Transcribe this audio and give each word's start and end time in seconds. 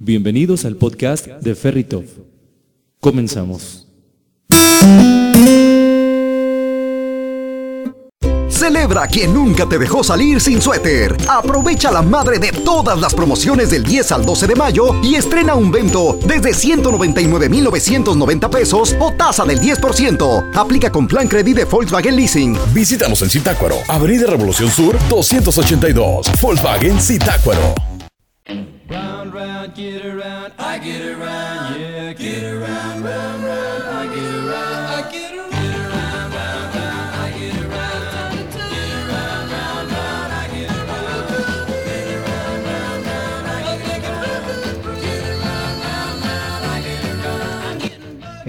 Bienvenidos 0.00 0.64
al 0.64 0.76
podcast 0.76 1.26
de 1.26 1.56
Ferritov. 1.56 2.04
Comenzamos. 3.00 3.88
Celebra 8.48 9.02
a 9.02 9.08
quien 9.08 9.34
nunca 9.34 9.68
te 9.68 9.76
dejó 9.76 10.04
salir 10.04 10.40
sin 10.40 10.62
suéter. 10.62 11.16
Aprovecha 11.28 11.90
la 11.90 12.02
madre 12.02 12.38
de 12.38 12.52
todas 12.52 13.00
las 13.00 13.12
promociones 13.12 13.70
del 13.70 13.82
10 13.82 14.12
al 14.12 14.24
12 14.24 14.46
de 14.46 14.54
mayo 14.54 14.94
y 15.02 15.16
estrena 15.16 15.56
un 15.56 15.72
vento 15.72 16.16
desde 16.28 16.54
199,990 16.54 18.50
pesos 18.50 18.94
o 19.00 19.12
tasa 19.14 19.44
del 19.44 19.60
10%. 19.60 20.52
Aplica 20.54 20.92
con 20.92 21.08
plan 21.08 21.26
credit 21.26 21.56
de 21.56 21.64
Volkswagen 21.64 22.14
Leasing. 22.14 22.56
Visítanos 22.72 23.20
en 23.22 23.30
Zitácuaro, 23.30 23.78
Avenida 23.88 24.28
Revolución 24.28 24.70
Sur 24.70 24.96
282, 25.08 26.28
Volkswagen 26.40 27.00
Zitácuaro. 27.00 27.74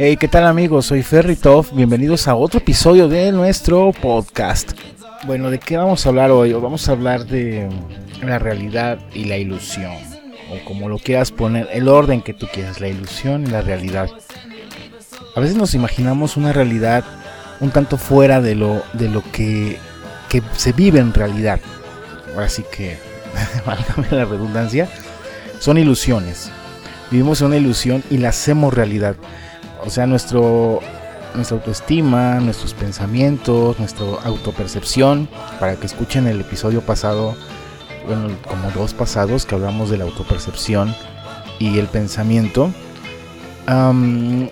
Hey, 0.02 0.16
¿qué 0.16 0.30
tal 0.30 0.46
amigos? 0.46 0.86
Soy 0.86 1.04
Ferritov. 1.04 1.74
Bienvenidos 1.74 2.30
a 2.30 2.36
otro 2.36 2.60
episodio 2.60 3.10
de 3.10 3.34
nuestro 3.34 3.92
podcast. 3.92 4.72
Bueno, 5.28 5.50
¿de 5.50 5.60
qué 5.60 5.76
vamos 5.76 6.06
a 6.06 6.10
hablar 6.10 6.32
hoy? 6.32 6.54
Vamos 6.54 6.88
a 6.88 6.94
hablar 6.94 7.26
de 7.26 7.68
la 8.24 8.40
realidad 8.40 9.00
y 9.14 9.26
la 9.26 9.36
ilusión. 9.36 10.19
O 10.52 10.66
como 10.66 10.90
lo 10.90 10.98
quieras 10.98 11.32
poner, 11.32 11.68
el 11.72 11.88
orden 11.88 12.22
que 12.22 12.34
tú 12.34 12.48
quieras, 12.52 12.82
la 12.82 12.88
ilusión 12.88 13.44
y 13.44 13.48
la 13.48 13.62
realidad. 13.62 14.10
A 15.36 15.40
veces 15.40 15.56
nos 15.56 15.76
imaginamos 15.76 16.38
una 16.38 16.54
realidad 16.54 17.04
un 17.60 17.72
tanto 17.72 17.98
fuera 17.98 18.42
de 18.42 18.56
lo, 18.56 18.84
de 18.94 19.10
lo 19.10 19.24
que, 19.32 19.78
que 20.30 20.42
se 20.56 20.72
vive 20.72 21.00
en 21.00 21.14
realidad. 21.14 21.60
Ahora 22.34 22.50
sí 22.50 22.64
que, 22.72 22.98
válgame 23.66 24.08
la 24.12 24.26
redundancia, 24.26 24.90
son 25.60 25.78
ilusiones. 25.78 26.52
Vivimos 27.12 27.42
una 27.42 27.58
ilusión 27.58 28.04
y 28.10 28.18
la 28.18 28.30
hacemos 28.30 28.74
realidad. 28.74 29.16
O 29.86 29.90
sea, 29.90 30.06
nuestro, 30.06 30.80
nuestra 31.34 31.58
autoestima, 31.58 32.40
nuestros 32.40 32.74
pensamientos, 32.74 33.80
nuestra 33.80 34.06
autopercepción. 34.24 35.28
Para 35.60 35.76
que 35.76 35.88
escuchen 35.88 36.28
el 36.28 36.40
episodio 36.42 36.82
pasado, 36.82 37.36
bueno, 38.06 38.30
como 38.48 38.72
dos 38.72 38.94
pasados, 38.94 39.46
que 39.46 39.56
hablamos 39.56 39.90
de 39.90 39.98
la 39.98 40.06
autopercepción 40.06 40.96
y 41.60 41.80
el 41.80 41.88
pensamiento, 41.88 42.72
am, 43.68 44.50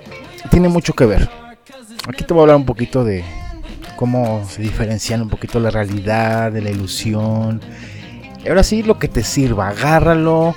tiene 0.50 0.70
mucho 0.70 0.94
que 0.94 1.06
ver. 1.06 1.30
Aquí 2.08 2.24
te 2.24 2.34
voy 2.34 2.42
a 2.42 2.44
hablar 2.44 2.58
un 2.58 2.66
poquito 2.66 3.04
de 3.04 3.24
cómo 3.96 4.46
se 4.50 4.62
diferencian 4.62 5.22
un 5.22 5.30
poquito 5.30 5.60
la 5.60 5.70
realidad 5.70 6.52
de 6.52 6.62
la 6.62 6.70
ilusión. 6.70 7.62
Y 8.44 8.48
ahora 8.48 8.64
sí, 8.64 8.84
lo 8.84 9.00
que 9.00 9.08
te 9.08 9.24
sirva, 9.24 9.70
agárralo, 9.70 10.56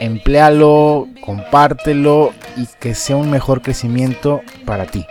empléalo, 0.00 1.06
compártelo 1.20 2.32
y 2.56 2.66
que 2.80 2.94
sea 2.94 3.16
un 3.16 3.30
mejor 3.30 3.62
crecimiento 3.62 4.40
para 4.64 4.86
ti. 4.86 5.06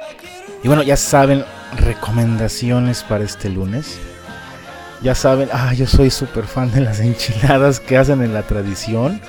Y 0.63 0.67
bueno, 0.67 0.83
ya 0.83 0.97
saben, 0.97 1.43
recomendaciones 1.77 3.03
para 3.03 3.23
este 3.23 3.49
lunes. 3.49 3.99
Ya 5.03 5.15
saben, 5.15 5.49
ah, 5.51 5.73
yo 5.73 5.85
soy 5.85 6.09
súper 6.09 6.45
fan 6.45 6.71
de 6.71 6.81
las 6.81 6.99
enchiladas 7.01 7.79
que 7.79 7.97
hacen 7.97 8.21
en 8.23 8.33
la 8.33 8.43
tradición. 8.43 9.19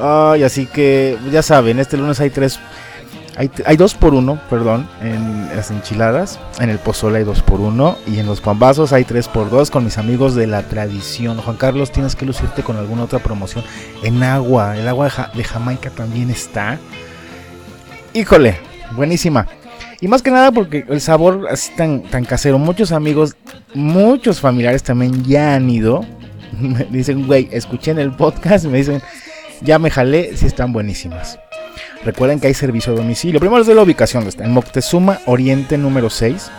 Ay, 0.00 0.44
así 0.44 0.66
que 0.66 1.18
ya 1.32 1.42
saben, 1.42 1.78
este 1.80 1.96
lunes 1.96 2.20
hay 2.20 2.30
tres, 2.30 2.58
hay, 3.36 3.50
hay 3.66 3.76
dos 3.76 3.94
por 3.94 4.14
uno, 4.14 4.40
perdón, 4.48 4.88
en 5.02 5.48
las 5.54 5.70
enchiladas. 5.72 6.38
En 6.60 6.70
el 6.70 6.78
pozole 6.78 7.18
hay 7.18 7.24
dos 7.24 7.42
por 7.42 7.60
uno 7.60 7.98
y 8.06 8.18
en 8.20 8.26
los 8.26 8.40
pambazos 8.40 8.92
hay 8.92 9.04
tres 9.04 9.26
por 9.28 9.50
dos 9.50 9.70
con 9.70 9.84
mis 9.84 9.98
amigos 9.98 10.34
de 10.36 10.46
la 10.46 10.62
tradición. 10.62 11.38
Juan 11.38 11.56
Carlos, 11.56 11.90
tienes 11.90 12.14
que 12.14 12.24
lucirte 12.24 12.62
con 12.62 12.76
alguna 12.76 13.02
otra 13.04 13.18
promoción. 13.18 13.64
En 14.04 14.22
agua, 14.22 14.76
el 14.76 14.86
agua 14.88 15.06
de, 15.06 15.10
Ja- 15.10 15.30
de 15.34 15.44
Jamaica 15.44 15.90
también 15.90 16.30
está. 16.30 16.78
Híjole, 18.12 18.58
buenísima. 18.92 19.46
Y 20.00 20.08
más 20.08 20.22
que 20.22 20.30
nada 20.30 20.50
porque 20.50 20.84
el 20.88 21.00
sabor 21.00 21.46
así 21.50 21.72
tan, 21.76 22.02
tan 22.02 22.24
casero. 22.24 22.58
Muchos 22.58 22.92
amigos, 22.92 23.36
muchos 23.74 24.40
familiares 24.40 24.82
también 24.82 25.24
ya 25.24 25.54
han 25.54 25.68
ido. 25.68 26.04
Me 26.60 26.84
dicen, 26.84 27.26
güey, 27.26 27.48
escuché 27.52 27.90
en 27.90 27.98
el 27.98 28.12
podcast. 28.12 28.64
Me 28.64 28.78
dicen, 28.78 29.02
ya 29.60 29.78
me 29.78 29.90
jalé, 29.90 30.36
sí 30.36 30.46
están 30.46 30.72
buenísimas. 30.72 31.38
Recuerden 32.04 32.40
que 32.40 32.46
hay 32.46 32.54
servicio 32.54 32.92
a 32.92 32.96
domicilio. 32.96 33.40
Primero 33.40 33.60
es 33.60 33.66
de 33.66 33.74
la 33.74 33.82
ubicación. 33.82 34.26
Está 34.26 34.44
en 34.44 34.52
Moctezuma 34.52 35.20
Oriente 35.26 35.76
número 35.76 36.08
6. 36.08 36.50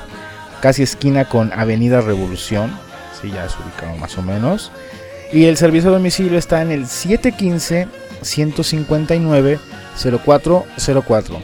Casi 0.62 0.84
esquina 0.84 1.25
con 1.25 1.51
Avenida 1.53 2.01
Revolución. 2.01 2.72
Sí, 3.19 3.31
ya 3.31 3.46
es 3.46 3.56
ubicado 3.57 3.97
más 3.97 4.18
o 4.18 4.22
menos. 4.22 4.72
Y 5.34 5.46
el 5.46 5.57
servicio 5.57 5.90
a 5.90 5.94
domicilio 5.94 6.38
está 6.38 6.62
en 6.62 6.72
el 6.72 6.85
715 6.85 7.88
159 8.22 9.59
0404. 10.24 11.41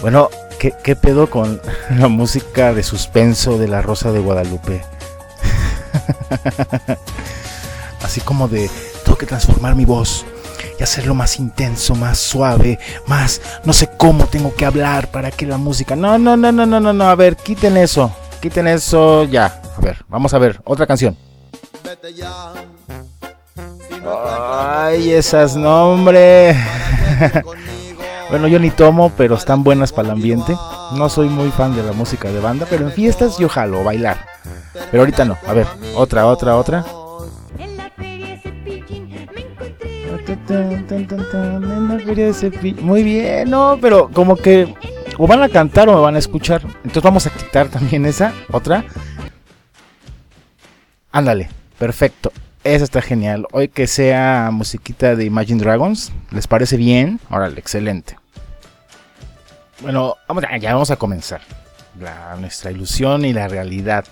Bueno, 0.00 0.30
¿qué, 0.58 0.72
qué 0.82 0.96
pedo 0.96 1.28
con 1.28 1.60
la 1.96 2.08
música 2.08 2.74
de 2.74 2.82
suspenso 2.82 3.58
de 3.58 3.68
la 3.68 3.82
Rosa 3.82 4.12
de 4.12 4.20
Guadalupe? 4.20 4.82
Así 8.02 8.20
como 8.20 8.48
de, 8.48 8.70
tengo 9.04 9.18
que 9.18 9.26
transformar 9.26 9.74
mi 9.74 9.84
voz 9.84 10.24
y 10.78 10.82
hacerlo 10.82 11.14
más 11.14 11.38
intenso, 11.38 11.94
más 11.94 12.18
suave, 12.18 12.78
más, 13.06 13.40
no 13.64 13.72
sé 13.72 13.90
cómo 13.96 14.26
tengo 14.26 14.54
que 14.54 14.64
hablar 14.64 15.10
para 15.10 15.30
que 15.30 15.46
la 15.46 15.58
música... 15.58 15.96
No, 15.96 16.18
no, 16.18 16.36
no, 16.36 16.52
no, 16.52 16.66
no, 16.66 16.80
no, 16.80 16.92
no, 16.92 17.08
a 17.08 17.14
ver, 17.14 17.36
quiten 17.36 17.76
eso, 17.76 18.10
quiten 18.40 18.68
eso 18.68 19.24
ya. 19.24 19.60
A 19.76 19.80
ver, 19.80 20.04
vamos 20.08 20.34
a 20.34 20.38
ver, 20.38 20.60
otra 20.64 20.86
canción. 20.86 21.16
Ay, 24.06 25.12
esas 25.12 25.56
nombres. 25.56 26.56
Bueno, 28.30 28.46
yo 28.46 28.58
ni 28.58 28.70
tomo, 28.70 29.10
pero 29.16 29.36
están 29.36 29.64
buenas 29.64 29.90
para 29.90 30.08
el 30.08 30.12
ambiente. 30.12 30.54
No 30.96 31.08
soy 31.08 31.28
muy 31.28 31.50
fan 31.50 31.74
de 31.74 31.82
la 31.82 31.92
música 31.92 32.30
de 32.30 32.40
banda, 32.40 32.66
pero 32.68 32.86
en 32.86 32.92
fiestas 32.92 33.38
yo 33.38 33.48
jalo, 33.48 33.84
bailar. 33.84 34.24
Pero 34.90 35.02
ahorita 35.02 35.24
no. 35.24 35.36
A 35.46 35.52
ver, 35.52 35.66
otra, 35.94 36.26
otra, 36.26 36.56
otra. 36.56 36.84
Muy 42.80 43.02
bien, 43.02 43.50
no, 43.50 43.78
pero 43.80 44.10
como 44.10 44.36
que 44.36 44.74
o 45.18 45.26
van 45.26 45.42
a 45.42 45.48
cantar 45.48 45.88
o 45.88 45.94
me 45.94 46.00
van 46.00 46.16
a 46.16 46.18
escuchar. 46.18 46.62
Entonces 46.62 47.02
vamos 47.02 47.26
a 47.26 47.30
quitar 47.30 47.68
también 47.68 48.06
esa, 48.06 48.32
otra. 48.50 48.84
Ándale, 51.12 51.48
perfecto. 51.78 52.32
Esa 52.64 52.84
está 52.84 53.02
genial. 53.02 53.46
Hoy 53.52 53.68
que 53.68 53.86
sea 53.86 54.50
musiquita 54.52 55.16
de 55.16 55.24
Imagine 55.24 55.60
Dragons, 55.60 56.12
¿les 56.30 56.46
parece 56.46 56.76
bien? 56.76 57.20
Órale, 57.30 57.58
excelente. 57.58 58.16
Bueno, 59.80 60.16
vamos 60.26 60.44
ya 60.60 60.72
vamos 60.72 60.90
a 60.90 60.96
comenzar. 60.96 61.40
La- 61.98 62.36
nuestra 62.36 62.70
ilusión 62.70 63.24
y 63.24 63.32
la 63.32 63.48
realidad. 63.48 64.04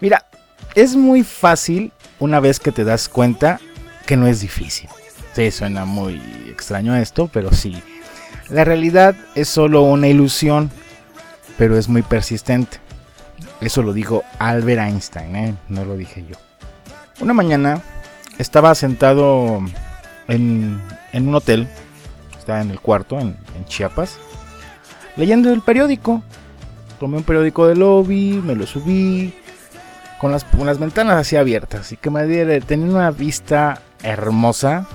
Mira, 0.00 0.26
es 0.74 0.96
muy 0.96 1.22
fácil 1.22 1.92
una 2.18 2.40
vez 2.40 2.60
que 2.60 2.72
te 2.72 2.84
das 2.84 3.08
cuenta 3.08 3.60
que 4.06 4.16
no 4.16 4.26
es 4.26 4.40
difícil. 4.40 4.88
Sí, 5.34 5.50
suena 5.50 5.84
muy 5.84 6.20
extraño 6.50 6.96
esto, 6.96 7.28
pero 7.32 7.52
sí. 7.52 7.80
La 8.48 8.64
realidad 8.64 9.14
es 9.34 9.48
solo 9.48 9.82
una 9.82 10.08
ilusión, 10.08 10.70
pero 11.56 11.76
es 11.76 11.88
muy 11.88 12.02
persistente. 12.02 12.78
Eso 13.60 13.82
lo 13.82 13.92
dijo 13.92 14.24
Albert 14.38 14.80
Einstein, 14.80 15.36
¿eh? 15.36 15.54
no 15.68 15.84
lo 15.84 15.96
dije 15.96 16.24
yo. 16.28 16.36
Una 17.20 17.34
mañana 17.34 17.82
estaba 18.38 18.74
sentado 18.74 19.60
en, 20.28 20.80
en 21.12 21.28
un 21.28 21.34
hotel, 21.34 21.68
estaba 22.38 22.60
en 22.60 22.70
el 22.70 22.80
cuarto, 22.80 23.18
en 23.20 23.36
Chiapas, 23.66 24.18
leyendo 25.18 25.52
el 25.52 25.60
periódico. 25.60 26.22
Tomé 26.98 27.18
un 27.18 27.24
periódico 27.24 27.66
de 27.66 27.76
lobby, 27.76 28.40
me 28.42 28.54
lo 28.54 28.66
subí, 28.66 29.34
con 30.18 30.32
las, 30.32 30.78
ventanas 30.78 31.16
así 31.16 31.36
abiertas, 31.36 31.92
y 31.92 31.96
que 31.96 32.10
me 32.10 32.26
diera, 32.26 32.58
tenía 32.60 32.86
una 32.86 33.10
vista 33.10 33.82
hermosa. 34.02 34.86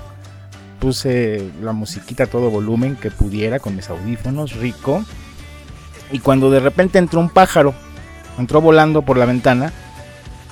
Puse 0.80 1.50
la 1.62 1.72
musiquita 1.72 2.24
a 2.24 2.26
todo 2.26 2.50
volumen 2.50 2.96
que 2.96 3.10
pudiera 3.10 3.58
con 3.58 3.76
mis 3.76 3.88
audífonos, 3.88 4.56
rico. 4.56 5.04
Y 6.12 6.18
cuando 6.18 6.50
de 6.50 6.60
repente 6.60 6.98
entró 6.98 7.20
un 7.20 7.30
pájaro, 7.30 7.72
entró 8.38 8.60
volando 8.60 9.00
por 9.02 9.16
la 9.16 9.24
ventana, 9.24 9.72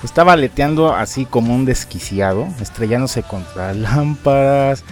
estaba 0.03 0.33
aleteando 0.33 0.93
así 0.93 1.25
como 1.25 1.53
un 1.53 1.65
desquiciado, 1.65 2.47
estrellándose 2.59 3.21
contra 3.21 3.73
lámparas, 3.73 4.83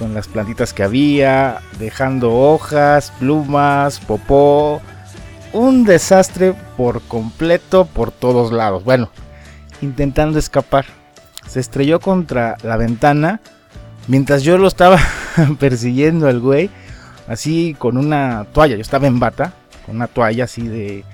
con 0.00 0.14
las 0.14 0.28
plantitas 0.28 0.72
que 0.72 0.82
había, 0.82 1.60
dejando 1.78 2.32
hojas, 2.34 3.12
plumas, 3.18 4.00
popó. 4.00 4.80
Un 5.52 5.84
desastre 5.84 6.54
por 6.78 7.02
completo 7.02 7.84
por 7.84 8.10
todos 8.10 8.50
lados. 8.50 8.82
Bueno, 8.82 9.10
intentando 9.82 10.38
escapar. 10.38 10.86
Se 11.46 11.60
estrelló 11.60 12.00
contra 12.00 12.56
la 12.62 12.78
ventana 12.78 13.42
mientras 14.08 14.42
yo 14.42 14.56
lo 14.56 14.68
estaba 14.68 14.98
persiguiendo 15.60 16.28
al 16.28 16.40
güey, 16.40 16.70
así 17.28 17.76
con 17.78 17.98
una 17.98 18.46
toalla. 18.54 18.76
Yo 18.76 18.82
estaba 18.82 19.06
en 19.06 19.20
bata, 19.20 19.52
con 19.84 19.96
una 19.96 20.06
toalla 20.06 20.44
así 20.44 20.66
de 20.66 21.04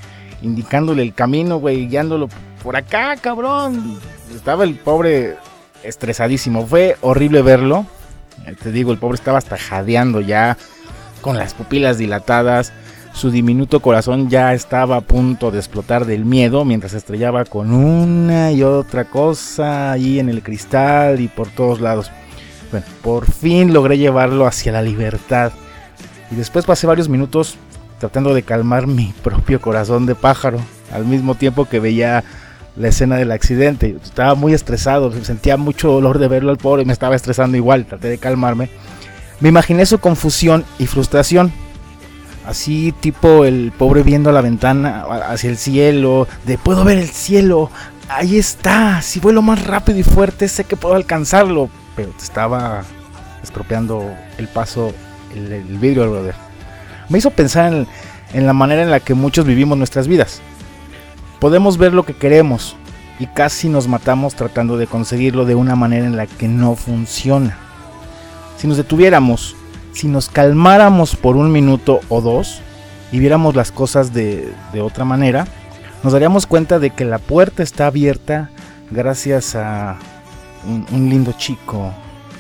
indicándole 0.43 1.03
el 1.03 1.12
camino, 1.12 1.56
güey, 1.56 1.89
guiándolo 1.89 2.29
por 2.62 2.77
acá, 2.77 3.17
cabrón. 3.17 3.99
Estaba 4.32 4.62
el 4.62 4.77
pobre 4.77 5.39
estresadísimo. 5.82 6.65
Fue 6.65 6.97
horrible 7.00 7.43
verlo. 7.43 7.85
Eh, 8.44 8.55
Te 8.61 8.73
digo, 8.73 8.93
el 8.93 8.99
pobre 8.99 9.17
estaba 9.17 9.38
hasta 9.38 9.56
jadeando 9.56 10.21
ya, 10.21 10.56
con 11.21 11.37
las 11.37 11.55
pupilas 11.55 11.99
dilatadas. 11.99 12.73
Su 13.12 13.31
diminuto 13.31 13.81
corazón 13.81 14.29
ya 14.29 14.53
estaba 14.53 14.97
a 14.97 15.00
punto 15.00 15.50
de 15.50 15.59
explotar 15.59 16.05
del 16.05 16.27
miedo 16.27 16.67
mientras 16.67 16.93
estrellaba 16.93 17.47
con 17.47 17.73
una 17.73 18.53
y 18.53 18.62
otra 18.62 19.06
cosa 19.06 19.93
ahí 19.93 20.19
en 20.19 20.29
el 20.29 20.43
cristal 20.43 21.21
y 21.21 21.29
por 21.29 21.49
todos 21.49 21.81
lados. 21.81 22.11
Bueno, 22.71 22.87
por 23.03 23.25
fin 23.31 23.73
logré 23.73 23.97
llevarlo 23.97 24.47
hacia 24.47 24.73
la 24.73 24.82
libertad. 24.82 25.53
Y 26.31 26.35
después 26.35 26.67
pasé 26.67 26.87
varios 26.87 27.09
minutos 27.09 27.56
tratando 27.99 28.35
de 28.35 28.43
calmar 28.43 28.87
mi 28.87 29.15
propio 29.23 29.61
corazón 29.62 30.05
de 30.05 30.15
pájaro, 30.15 30.59
al 30.93 31.06
mismo 31.06 31.35
tiempo 31.37 31.65
que 31.65 31.81
veía 31.81 32.23
la 32.76 32.88
escena 32.88 33.17
del 33.17 33.32
accidente. 33.32 33.96
Estaba 34.02 34.34
muy 34.34 34.55
estresado, 34.55 35.12
sentía 35.25 35.56
mucho 35.56 35.90
dolor 35.90 36.19
de 36.19 36.28
verlo 36.28 36.50
al 36.50 36.58
pobre 36.58 36.82
y 36.82 36.84
me 36.84 36.93
estaba 36.93 37.17
estresando 37.17 37.56
igual, 37.56 37.87
traté 37.87 38.08
de 38.08 38.19
calmarme. 38.19 38.69
Me 39.40 39.49
imaginé 39.49 39.87
su 39.87 39.99
confusión 39.99 40.64
y 40.78 40.87
frustración. 40.87 41.52
Así 42.46 42.94
tipo 43.00 43.44
el 43.44 43.73
pobre 43.76 44.02
viendo 44.02 44.31
la 44.31 44.40
ventana 44.40 45.05
hacia 45.28 45.50
el 45.50 45.56
cielo, 45.56 46.28
de 46.44 46.58
puedo 46.58 46.84
ver 46.84 46.99
el 46.99 47.08
cielo, 47.08 47.70
ahí 48.08 48.38
está, 48.38 49.02
si 49.02 49.19
vuelo 49.19 49.43
más 49.43 49.67
rápido 49.67 49.99
y 49.99 50.05
fuerte 50.05 50.46
sé 50.46 50.62
que 50.62 50.76
puedo 50.76 50.94
alcanzarlo, 50.94 51.69
pero 51.96 52.12
estaba 52.17 52.84
estropeando 53.43 54.08
el 54.38 54.46
paso, 54.46 54.94
el, 55.34 55.52
el 55.52 55.79
vidrio 55.79 56.08
brother. 56.08 56.37
Me 57.08 57.19
hizo 57.19 57.31
pensar 57.31 57.72
en, 57.72 57.88
en 58.32 58.46
la 58.46 58.52
manera 58.52 58.82
en 58.82 58.93
la 58.93 59.00
que 59.00 59.14
muchos 59.14 59.44
vivimos 59.44 59.76
nuestras 59.76 60.06
vidas. 60.06 60.40
Podemos 61.41 61.79
ver 61.79 61.93
lo 61.93 62.05
que 62.05 62.15
queremos 62.15 62.77
y 63.19 63.27
casi 63.27 63.69
nos 63.69 63.88
matamos 63.88 64.35
tratando 64.35 64.77
de 64.77 64.87
conseguirlo 64.87 65.44
de 65.44 65.55
una 65.55 65.77
manera 65.77 66.06
en 66.06 66.17
la 66.17 66.27
que 66.27 66.49
no 66.49 66.77
funciona. 66.77 67.59
Si 68.56 68.67
nos 68.67 68.77
detuviéramos, 68.77 69.55
si 69.93 70.09
nos 70.09 70.29
calmáramos 70.29 71.17
por 71.17 71.37
un 71.37 71.53
minuto 71.53 72.00
o 72.09 72.21
dos 72.21 72.61
y 73.12 73.19
viéramos 73.19 73.55
las 73.55 73.71
cosas 73.73 74.12
de, 74.12 74.53
de 74.73 74.81
otra 74.81 75.05
manera, 75.05 75.47
nos 76.03 76.12
daríamos 76.12 76.47
cuenta 76.47 76.79
de 76.79 76.91
que 76.91 77.05
la 77.05 77.19
puerta 77.19 77.62
está 77.62 77.87
abierta 77.87 78.50
gracias 78.91 79.55
a 79.55 79.97
un, 80.67 81.11
lindo 81.11 81.32
chico 81.32 81.93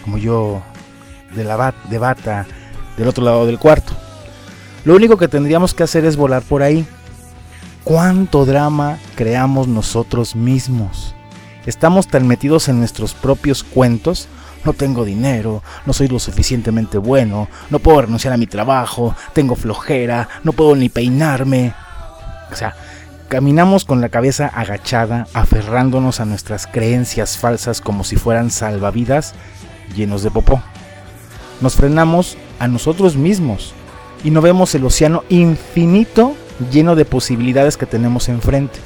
como 0.04 0.18
yo 0.18 0.62
de, 1.34 1.44
la 1.44 1.74
de 1.88 1.98
bata 1.98 2.46
del 2.96 3.08
otro 3.08 3.24
lado 3.24 3.46
del 3.46 3.58
cuarto. 3.58 3.92
Lo 4.84 4.94
único 4.94 5.16
que 5.16 5.28
tendríamos 5.28 5.74
que 5.74 5.82
hacer 5.82 6.04
es 6.04 6.16
volar 6.16 6.42
por 6.42 6.62
ahí. 6.62 6.86
¿Cuánto 7.86 8.44
drama 8.44 8.98
creamos 9.14 9.68
nosotros 9.68 10.34
mismos? 10.34 11.14
Estamos 11.66 12.08
tan 12.08 12.26
metidos 12.26 12.68
en 12.68 12.80
nuestros 12.80 13.14
propios 13.14 13.62
cuentos. 13.62 14.26
No 14.64 14.72
tengo 14.72 15.04
dinero, 15.04 15.62
no 15.86 15.92
soy 15.92 16.08
lo 16.08 16.18
suficientemente 16.18 16.98
bueno, 16.98 17.46
no 17.70 17.78
puedo 17.78 18.00
renunciar 18.00 18.34
a 18.34 18.38
mi 18.38 18.48
trabajo, 18.48 19.14
tengo 19.34 19.54
flojera, 19.54 20.28
no 20.42 20.52
puedo 20.52 20.74
ni 20.74 20.88
peinarme. 20.88 21.74
O 22.50 22.56
sea, 22.56 22.74
caminamos 23.28 23.84
con 23.84 24.00
la 24.00 24.08
cabeza 24.08 24.48
agachada, 24.48 25.28
aferrándonos 25.32 26.18
a 26.18 26.24
nuestras 26.24 26.66
creencias 26.66 27.38
falsas 27.38 27.80
como 27.80 28.02
si 28.02 28.16
fueran 28.16 28.50
salvavidas 28.50 29.34
llenos 29.94 30.24
de 30.24 30.32
popó. 30.32 30.60
Nos 31.60 31.76
frenamos 31.76 32.36
a 32.58 32.66
nosotros 32.66 33.14
mismos 33.14 33.74
y 34.24 34.32
no 34.32 34.40
vemos 34.40 34.74
el 34.74 34.84
océano 34.84 35.22
infinito 35.28 36.34
lleno 36.70 36.96
de 36.96 37.04
posibilidades 37.04 37.76
que 37.76 37.86
tenemos 37.86 38.28
enfrente. 38.28 38.78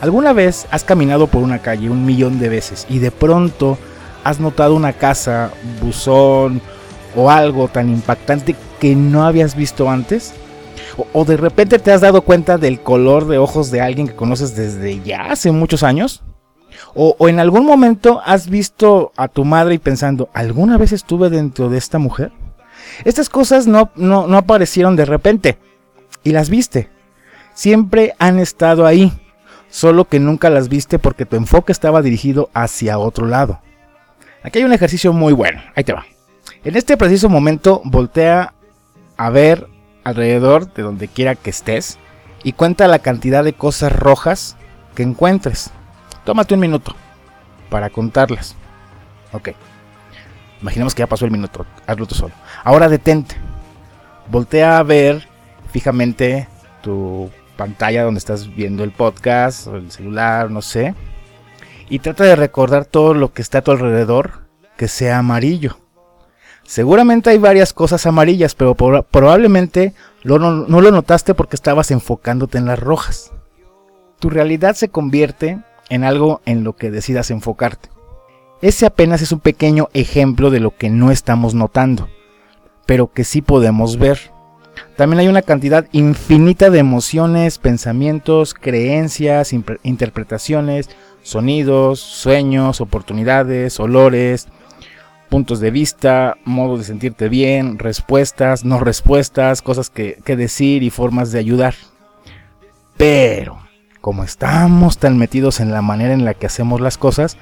¿Alguna 0.00 0.32
vez 0.32 0.66
has 0.70 0.84
caminado 0.84 1.26
por 1.26 1.42
una 1.42 1.60
calle 1.60 1.90
un 1.90 2.06
millón 2.06 2.38
de 2.38 2.48
veces 2.48 2.86
y 2.88 3.00
de 3.00 3.10
pronto 3.10 3.76
has 4.24 4.40
notado 4.40 4.74
una 4.74 4.94
casa, 4.94 5.50
buzón 5.80 6.60
o 7.14 7.30
algo 7.30 7.68
tan 7.68 7.90
impactante 7.90 8.56
que 8.78 8.94
no 8.94 9.24
habías 9.24 9.54
visto 9.54 9.90
antes? 9.90 10.32
O, 11.12 11.24
de 11.24 11.36
repente 11.36 11.78
te 11.78 11.92
has 11.92 12.00
dado 12.00 12.22
cuenta 12.22 12.58
del 12.58 12.80
color 12.80 13.26
de 13.26 13.38
ojos 13.38 13.70
de 13.70 13.80
alguien 13.80 14.08
que 14.08 14.16
conoces 14.16 14.56
desde 14.56 15.00
ya 15.02 15.30
hace 15.30 15.50
muchos 15.50 15.82
años? 15.82 16.22
O, 16.94 17.14
o 17.18 17.28
en 17.28 17.38
algún 17.38 17.64
momento 17.64 18.20
has 18.24 18.48
visto 18.48 19.12
a 19.16 19.28
tu 19.28 19.44
madre 19.44 19.74
y 19.74 19.78
pensando, 19.78 20.30
¿alguna 20.32 20.78
vez 20.78 20.92
estuve 20.92 21.30
dentro 21.30 21.68
de 21.68 21.78
esta 21.78 21.98
mujer? 21.98 22.32
Estas 23.04 23.28
cosas 23.28 23.66
no, 23.66 23.90
no, 23.96 24.26
no 24.26 24.38
aparecieron 24.38 24.96
de 24.96 25.04
repente 25.04 25.58
y 26.22 26.30
las 26.32 26.50
viste. 26.50 26.90
Siempre 27.54 28.14
han 28.18 28.38
estado 28.38 28.86
ahí, 28.86 29.12
solo 29.68 30.06
que 30.06 30.20
nunca 30.20 30.50
las 30.50 30.68
viste 30.68 30.98
porque 30.98 31.26
tu 31.26 31.36
enfoque 31.36 31.72
estaba 31.72 32.02
dirigido 32.02 32.50
hacia 32.54 32.98
otro 32.98 33.26
lado. 33.26 33.60
Aquí 34.42 34.58
hay 34.58 34.64
un 34.64 34.72
ejercicio 34.72 35.12
muy 35.12 35.32
bueno, 35.32 35.60
ahí 35.74 35.84
te 35.84 35.92
va. 35.92 36.06
En 36.64 36.76
este 36.76 36.96
preciso 36.96 37.28
momento 37.28 37.82
voltea 37.84 38.54
a 39.16 39.30
ver 39.30 39.66
alrededor 40.04 40.72
de 40.72 40.82
donde 40.82 41.08
quiera 41.08 41.34
que 41.34 41.50
estés 41.50 41.98
y 42.42 42.52
cuenta 42.52 42.88
la 42.88 43.00
cantidad 43.00 43.44
de 43.44 43.52
cosas 43.52 43.92
rojas 43.92 44.56
que 44.94 45.02
encuentres. 45.02 45.70
Tómate 46.24 46.54
un 46.54 46.60
minuto 46.60 46.94
para 47.68 47.90
contarlas. 47.90 48.56
Ok. 49.32 49.50
Imaginemos 50.60 50.94
que 50.94 51.00
ya 51.00 51.06
pasó 51.06 51.24
el 51.24 51.30
minuto. 51.30 51.64
Hazlo 51.86 52.06
tú 52.06 52.14
solo. 52.14 52.34
Ahora 52.64 52.88
detente. 52.88 53.36
Voltea 54.30 54.78
a 54.78 54.82
ver 54.82 55.26
fijamente 55.70 56.48
tu 56.82 57.30
pantalla 57.56 58.04
donde 58.04 58.18
estás 58.18 58.54
viendo 58.54 58.84
el 58.84 58.90
podcast 58.90 59.66
o 59.66 59.76
el 59.76 59.90
celular, 59.90 60.50
no 60.50 60.62
sé. 60.62 60.94
Y 61.88 61.98
trata 61.98 62.24
de 62.24 62.36
recordar 62.36 62.84
todo 62.84 63.14
lo 63.14 63.32
que 63.32 63.42
está 63.42 63.58
a 63.58 63.62
tu 63.62 63.70
alrededor 63.70 64.44
que 64.76 64.88
sea 64.88 65.18
amarillo. 65.18 65.76
Seguramente 66.64 67.30
hay 67.30 67.38
varias 67.38 67.72
cosas 67.72 68.06
amarillas, 68.06 68.54
pero 68.54 68.74
probablemente 68.74 69.92
no, 70.22 70.38
no 70.38 70.80
lo 70.80 70.90
notaste 70.90 71.34
porque 71.34 71.56
estabas 71.56 71.90
enfocándote 71.90 72.58
en 72.58 72.66
las 72.66 72.78
rojas. 72.78 73.32
Tu 74.20 74.30
realidad 74.30 74.74
se 74.74 74.88
convierte 74.88 75.58
en 75.88 76.04
algo 76.04 76.40
en 76.46 76.62
lo 76.64 76.76
que 76.76 76.90
decidas 76.90 77.30
enfocarte. 77.30 77.90
Ese 78.62 78.86
apenas 78.86 79.22
es 79.22 79.32
un 79.32 79.40
pequeño 79.40 79.88
ejemplo 79.94 80.50
de 80.50 80.60
lo 80.60 80.76
que 80.76 80.90
no 80.90 81.10
estamos 81.10 81.54
notando, 81.54 82.08
pero 82.86 83.10
que 83.12 83.24
sí 83.24 83.42
podemos 83.42 83.98
ver. 83.98 84.30
También 85.00 85.20
hay 85.20 85.28
una 85.28 85.40
cantidad 85.40 85.86
infinita 85.92 86.68
de 86.68 86.78
emociones, 86.78 87.56
pensamientos, 87.56 88.52
creencias, 88.52 89.54
interpretaciones, 89.82 90.90
sonidos, 91.22 92.00
sueños, 92.00 92.82
oportunidades, 92.82 93.80
olores, 93.80 94.48
puntos 95.30 95.58
de 95.60 95.70
vista, 95.70 96.36
modos 96.44 96.80
de 96.80 96.84
sentirte 96.84 97.30
bien, 97.30 97.78
respuestas, 97.78 98.66
no 98.66 98.78
respuestas, 98.78 99.62
cosas 99.62 99.88
que, 99.88 100.18
que 100.22 100.36
decir 100.36 100.82
y 100.82 100.90
formas 100.90 101.32
de 101.32 101.38
ayudar. 101.38 101.76
Pero, 102.98 103.58
como 104.02 104.22
estamos 104.22 104.98
tan 104.98 105.16
metidos 105.16 105.60
en 105.60 105.70
la 105.70 105.80
manera 105.80 106.12
en 106.12 106.26
la 106.26 106.34
que 106.34 106.44
hacemos 106.44 106.78
las 106.78 106.98
cosas, 106.98 107.38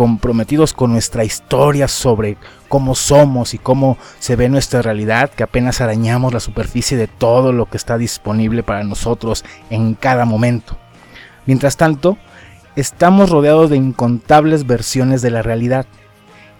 comprometidos 0.00 0.72
con 0.72 0.92
nuestra 0.92 1.24
historia 1.24 1.86
sobre 1.86 2.38
cómo 2.70 2.94
somos 2.94 3.52
y 3.52 3.58
cómo 3.58 3.98
se 4.18 4.34
ve 4.34 4.48
nuestra 4.48 4.80
realidad, 4.80 5.28
que 5.28 5.42
apenas 5.42 5.82
arañamos 5.82 6.32
la 6.32 6.40
superficie 6.40 6.96
de 6.96 7.06
todo 7.06 7.52
lo 7.52 7.66
que 7.66 7.76
está 7.76 7.98
disponible 7.98 8.62
para 8.62 8.82
nosotros 8.82 9.44
en 9.68 9.92
cada 9.92 10.24
momento. 10.24 10.78
Mientras 11.44 11.76
tanto, 11.76 12.16
estamos 12.76 13.28
rodeados 13.28 13.68
de 13.68 13.76
incontables 13.76 14.66
versiones 14.66 15.20
de 15.20 15.32
la 15.32 15.42
realidad 15.42 15.84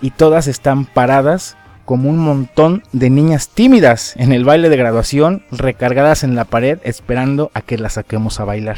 y 0.03 0.11
todas 0.11 0.47
están 0.47 0.85
paradas 0.85 1.57
como 1.87 2.11
un 2.11 2.19
montón 2.19 2.83
de 2.93 3.09
niñas 3.09 3.49
tímidas 3.49 4.17
en 4.17 4.33
el 4.33 4.45
baile 4.45 4.69
de 4.69 4.77
graduación 4.77 5.45
recargadas 5.51 6.25
en 6.25 6.35
la 6.35 6.45
pared 6.45 6.79
esperando 6.83 7.51
a 7.55 7.63
que 7.63 7.79
las 7.79 7.95
saquemos 7.95 8.39
a 8.39 8.45
bailar. 8.45 8.77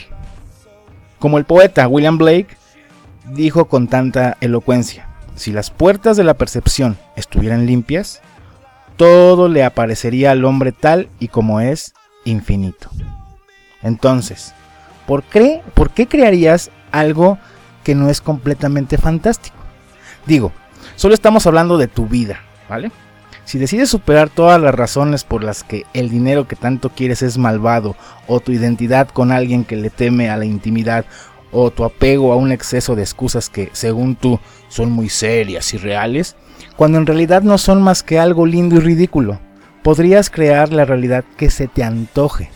Como 1.19 1.39
el 1.39 1.47
poeta 1.47 1.89
William 1.89 2.17
Blake 2.17 2.62
dijo 3.27 3.67
con 3.67 3.89
tanta 3.89 4.37
elocuencia, 4.41 5.09
si 5.35 5.53
las 5.53 5.71
puertas 5.71 6.17
de 6.17 6.25
la 6.25 6.35
percepción 6.35 6.99
estuvieran 7.17 7.67
limpias, 7.67 8.21
todo 8.97 9.49
le 9.49 9.65
aparecería 9.65 10.31
al 10.31 10.45
hombre 10.45 10.73
tal 10.73 11.09
y 11.19 11.29
como 11.29 11.61
es 11.61 11.95
infinito. 12.25 12.91
Entonces, 13.83 14.55
¿por 15.07 15.23
qué, 15.23 15.63
¿por 15.75 15.91
qué 15.91 16.07
crearías 16.07 16.71
algo 16.91 17.39
que 17.83 17.95
no 17.95 18.09
es 18.09 18.21
completamente 18.21 18.99
fantástico? 18.99 19.57
Digo, 20.27 20.53
solo 20.97 21.15
estamos 21.15 21.47
hablando 21.47 21.79
de 21.79 21.89
tu 21.89 22.07
vida, 22.07 22.41
¿vale? 22.69 22.93
Si 23.45 23.59
decides 23.59 23.91
superar 23.91 24.31
todas 24.31 24.61
las 24.61 24.75
razones 24.75 25.25
por 25.25 25.43
las 25.43 25.65
que 25.65 25.85
el 25.95 26.11
dinero 26.11 26.47
que 26.47 26.55
tanto 26.55 26.91
quieres 26.91 27.23
es 27.23 27.39
malvado, 27.39 27.97
o 28.29 28.39
tu 28.39 28.53
identidad 28.53 29.09
con 29.09 29.33
alguien 29.33 29.65
que 29.65 29.75
le 29.75 29.91
teme 29.91 30.31
a 30.31 30.37
la 30.37 30.45
intimidad, 30.45 31.05
o 31.53 31.71
tu 31.71 31.85
apego 31.85 32.33
a 32.33 32.37
un 32.37 32.51
exceso 32.51 32.97
de 32.97 33.03
excusas 33.03 33.49
que, 33.49 33.71
según 33.73 34.17
tú, 34.17 34.41
son 34.69 34.91
muy 34.91 35.09
serias 35.09 35.73
y 35.75 35.77
reales, 35.77 36.35
cuando 36.77 36.99
en 36.99 37.07
realidad 37.07 37.43
no 37.43 37.59
son 37.59 37.83
más 37.83 38.03
que 38.03 38.19
algo 38.19 38.47
lindo 38.47 38.77
y 38.77 38.81
ridículo, 38.81 39.39
podrías 39.83 40.31
crear 40.31 40.73
la 40.73 40.85
realidad 40.85 41.25
que 41.37 41.51
se 41.51 41.69
te 41.69 41.85
antoje. 41.85 42.51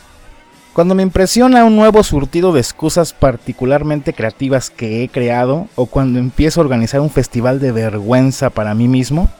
Cuando 0.72 0.94
me 0.94 1.02
impresiona 1.02 1.64
un 1.64 1.76
nuevo 1.76 2.02
surtido 2.02 2.52
de 2.52 2.60
excusas 2.60 3.12
particularmente 3.12 4.12
creativas 4.12 4.68
que 4.68 5.02
he 5.02 5.08
creado, 5.08 5.68
o 5.74 5.86
cuando 5.86 6.18
empiezo 6.18 6.60
a 6.60 6.64
organizar 6.64 7.00
un 7.00 7.10
festival 7.10 7.60
de 7.60 7.72
vergüenza 7.72 8.50
para 8.50 8.74
mí 8.74 8.88
mismo, 8.88 9.30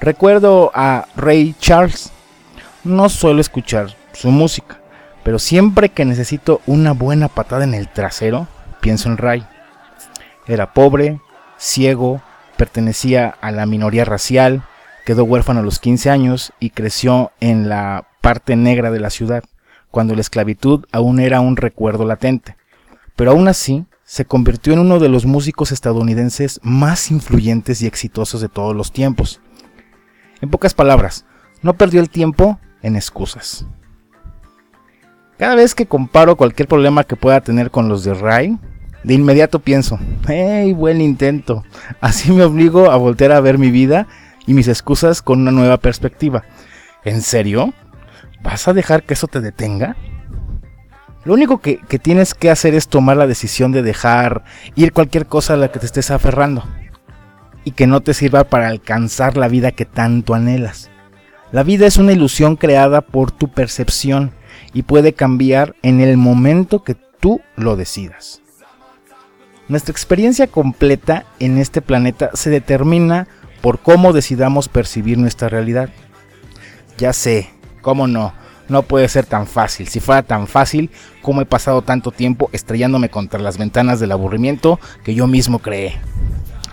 recuerdo 0.00 0.70
a 0.74 1.06
Ray 1.16 1.54
Charles. 1.58 2.10
No 2.82 3.10
suelo 3.10 3.42
escuchar 3.42 3.94
su 4.12 4.30
música, 4.30 4.80
pero 5.22 5.38
siempre 5.38 5.90
que 5.90 6.06
necesito 6.06 6.62
una 6.66 6.92
buena 6.92 7.28
patada 7.28 7.64
en 7.64 7.74
el 7.74 7.88
trasero, 7.88 8.48
pienso 8.80 9.08
en 9.08 9.16
Ray. 9.16 9.46
Era 10.46 10.72
pobre, 10.72 11.20
ciego, 11.58 12.22
pertenecía 12.56 13.28
a 13.40 13.52
la 13.52 13.66
minoría 13.66 14.04
racial, 14.04 14.62
quedó 15.04 15.24
huérfano 15.24 15.60
a 15.60 15.62
los 15.62 15.78
15 15.78 16.10
años 16.10 16.52
y 16.60 16.70
creció 16.70 17.32
en 17.40 17.68
la 17.68 18.06
parte 18.20 18.56
negra 18.56 18.90
de 18.90 19.00
la 19.00 19.10
ciudad, 19.10 19.44
cuando 19.90 20.14
la 20.14 20.20
esclavitud 20.20 20.86
aún 20.92 21.20
era 21.20 21.40
un 21.40 21.56
recuerdo 21.56 22.04
latente. 22.04 22.56
Pero 23.16 23.32
aún 23.32 23.48
así, 23.48 23.86
se 24.04 24.24
convirtió 24.24 24.72
en 24.72 24.80
uno 24.80 24.98
de 24.98 25.08
los 25.08 25.24
músicos 25.24 25.70
estadounidenses 25.70 26.58
más 26.62 27.10
influyentes 27.10 27.80
y 27.80 27.86
exitosos 27.86 28.40
de 28.40 28.48
todos 28.48 28.74
los 28.74 28.92
tiempos. 28.92 29.40
En 30.40 30.50
pocas 30.50 30.74
palabras, 30.74 31.24
no 31.62 31.74
perdió 31.74 32.00
el 32.00 32.10
tiempo 32.10 32.58
en 32.82 32.96
excusas. 32.96 33.66
Cada 35.38 35.54
vez 35.54 35.74
que 35.74 35.86
comparo 35.86 36.36
cualquier 36.36 36.68
problema 36.68 37.04
que 37.04 37.16
pueda 37.16 37.40
tener 37.40 37.70
con 37.70 37.88
los 37.88 38.04
de 38.04 38.14
Ray, 38.14 38.58
de 39.04 39.14
inmediato 39.14 39.60
pienso, 39.60 39.98
¡hey, 40.26 40.72
buen 40.72 41.00
intento! 41.00 41.64
Así 42.00 42.32
me 42.32 42.44
obligo 42.44 42.90
a 42.90 42.96
voltear 42.96 43.32
a 43.32 43.40
ver 43.40 43.58
mi 43.58 43.70
vida 43.70 44.06
y 44.46 44.54
mis 44.54 44.68
excusas 44.68 45.22
con 45.22 45.40
una 45.40 45.50
nueva 45.50 45.78
perspectiva. 45.78 46.44
¿En 47.04 47.22
serio? 47.22 47.72
¿Vas 48.42 48.68
a 48.68 48.72
dejar 48.72 49.02
que 49.04 49.14
eso 49.14 49.26
te 49.26 49.40
detenga? 49.40 49.96
Lo 51.24 51.34
único 51.34 51.58
que, 51.58 51.78
que, 51.78 51.98
tienes 51.98 52.34
que 52.34 52.50
hacer 52.50 52.74
es 52.74 52.88
tomar 52.88 53.16
la 53.16 53.26
decisión 53.26 53.72
de 53.72 53.82
dejar 53.82 54.44
ir 54.74 54.92
cualquier 54.92 55.26
cosa 55.26 55.54
a 55.54 55.56
la 55.56 55.70
que 55.70 55.78
te 55.78 55.86
estés 55.86 56.10
aferrando 56.10 56.64
y 57.64 57.72
que 57.72 57.86
no 57.86 58.00
te 58.00 58.14
sirva 58.14 58.44
para 58.44 58.68
alcanzar 58.68 59.36
la 59.36 59.48
vida 59.48 59.72
que 59.72 59.84
tanto 59.84 60.34
anhelas. 60.34 60.90
La 61.52 61.62
vida 61.62 61.86
es 61.86 61.96
una 61.98 62.12
ilusión 62.12 62.56
creada 62.56 63.00
por 63.00 63.32
tu 63.32 63.48
percepción 63.48 64.32
y 64.72 64.82
puede 64.82 65.12
cambiar 65.12 65.74
en 65.82 66.00
el 66.00 66.16
momento 66.16 66.84
que 66.84 66.96
tú 67.20 67.40
lo 67.56 67.76
decidas. 67.76 68.40
Nuestra 69.70 69.92
experiencia 69.92 70.48
completa 70.48 71.26
en 71.38 71.56
este 71.56 71.80
planeta 71.80 72.30
se 72.34 72.50
determina 72.50 73.28
por 73.60 73.78
cómo 73.78 74.12
decidamos 74.12 74.68
percibir 74.68 75.16
nuestra 75.16 75.48
realidad. 75.48 75.90
Ya 76.98 77.12
sé, 77.12 77.50
cómo 77.80 78.08
no, 78.08 78.34
no 78.68 78.82
puede 78.82 79.08
ser 79.08 79.26
tan 79.26 79.46
fácil. 79.46 79.86
Si 79.86 80.00
fuera 80.00 80.24
tan 80.24 80.48
fácil, 80.48 80.90
¿cómo 81.22 81.40
he 81.40 81.46
pasado 81.46 81.82
tanto 81.82 82.10
tiempo 82.10 82.50
estrellándome 82.52 83.10
contra 83.10 83.38
las 83.38 83.58
ventanas 83.58 84.00
del 84.00 84.10
aburrimiento 84.10 84.80
que 85.04 85.14
yo 85.14 85.28
mismo 85.28 85.60
creé? 85.60 85.94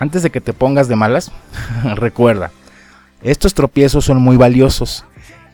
Antes 0.00 0.24
de 0.24 0.30
que 0.30 0.40
te 0.40 0.52
pongas 0.52 0.88
de 0.88 0.96
malas, 0.96 1.30
recuerda, 1.94 2.50
estos 3.22 3.54
tropiezos 3.54 4.06
son 4.06 4.20
muy 4.20 4.36
valiosos 4.36 5.04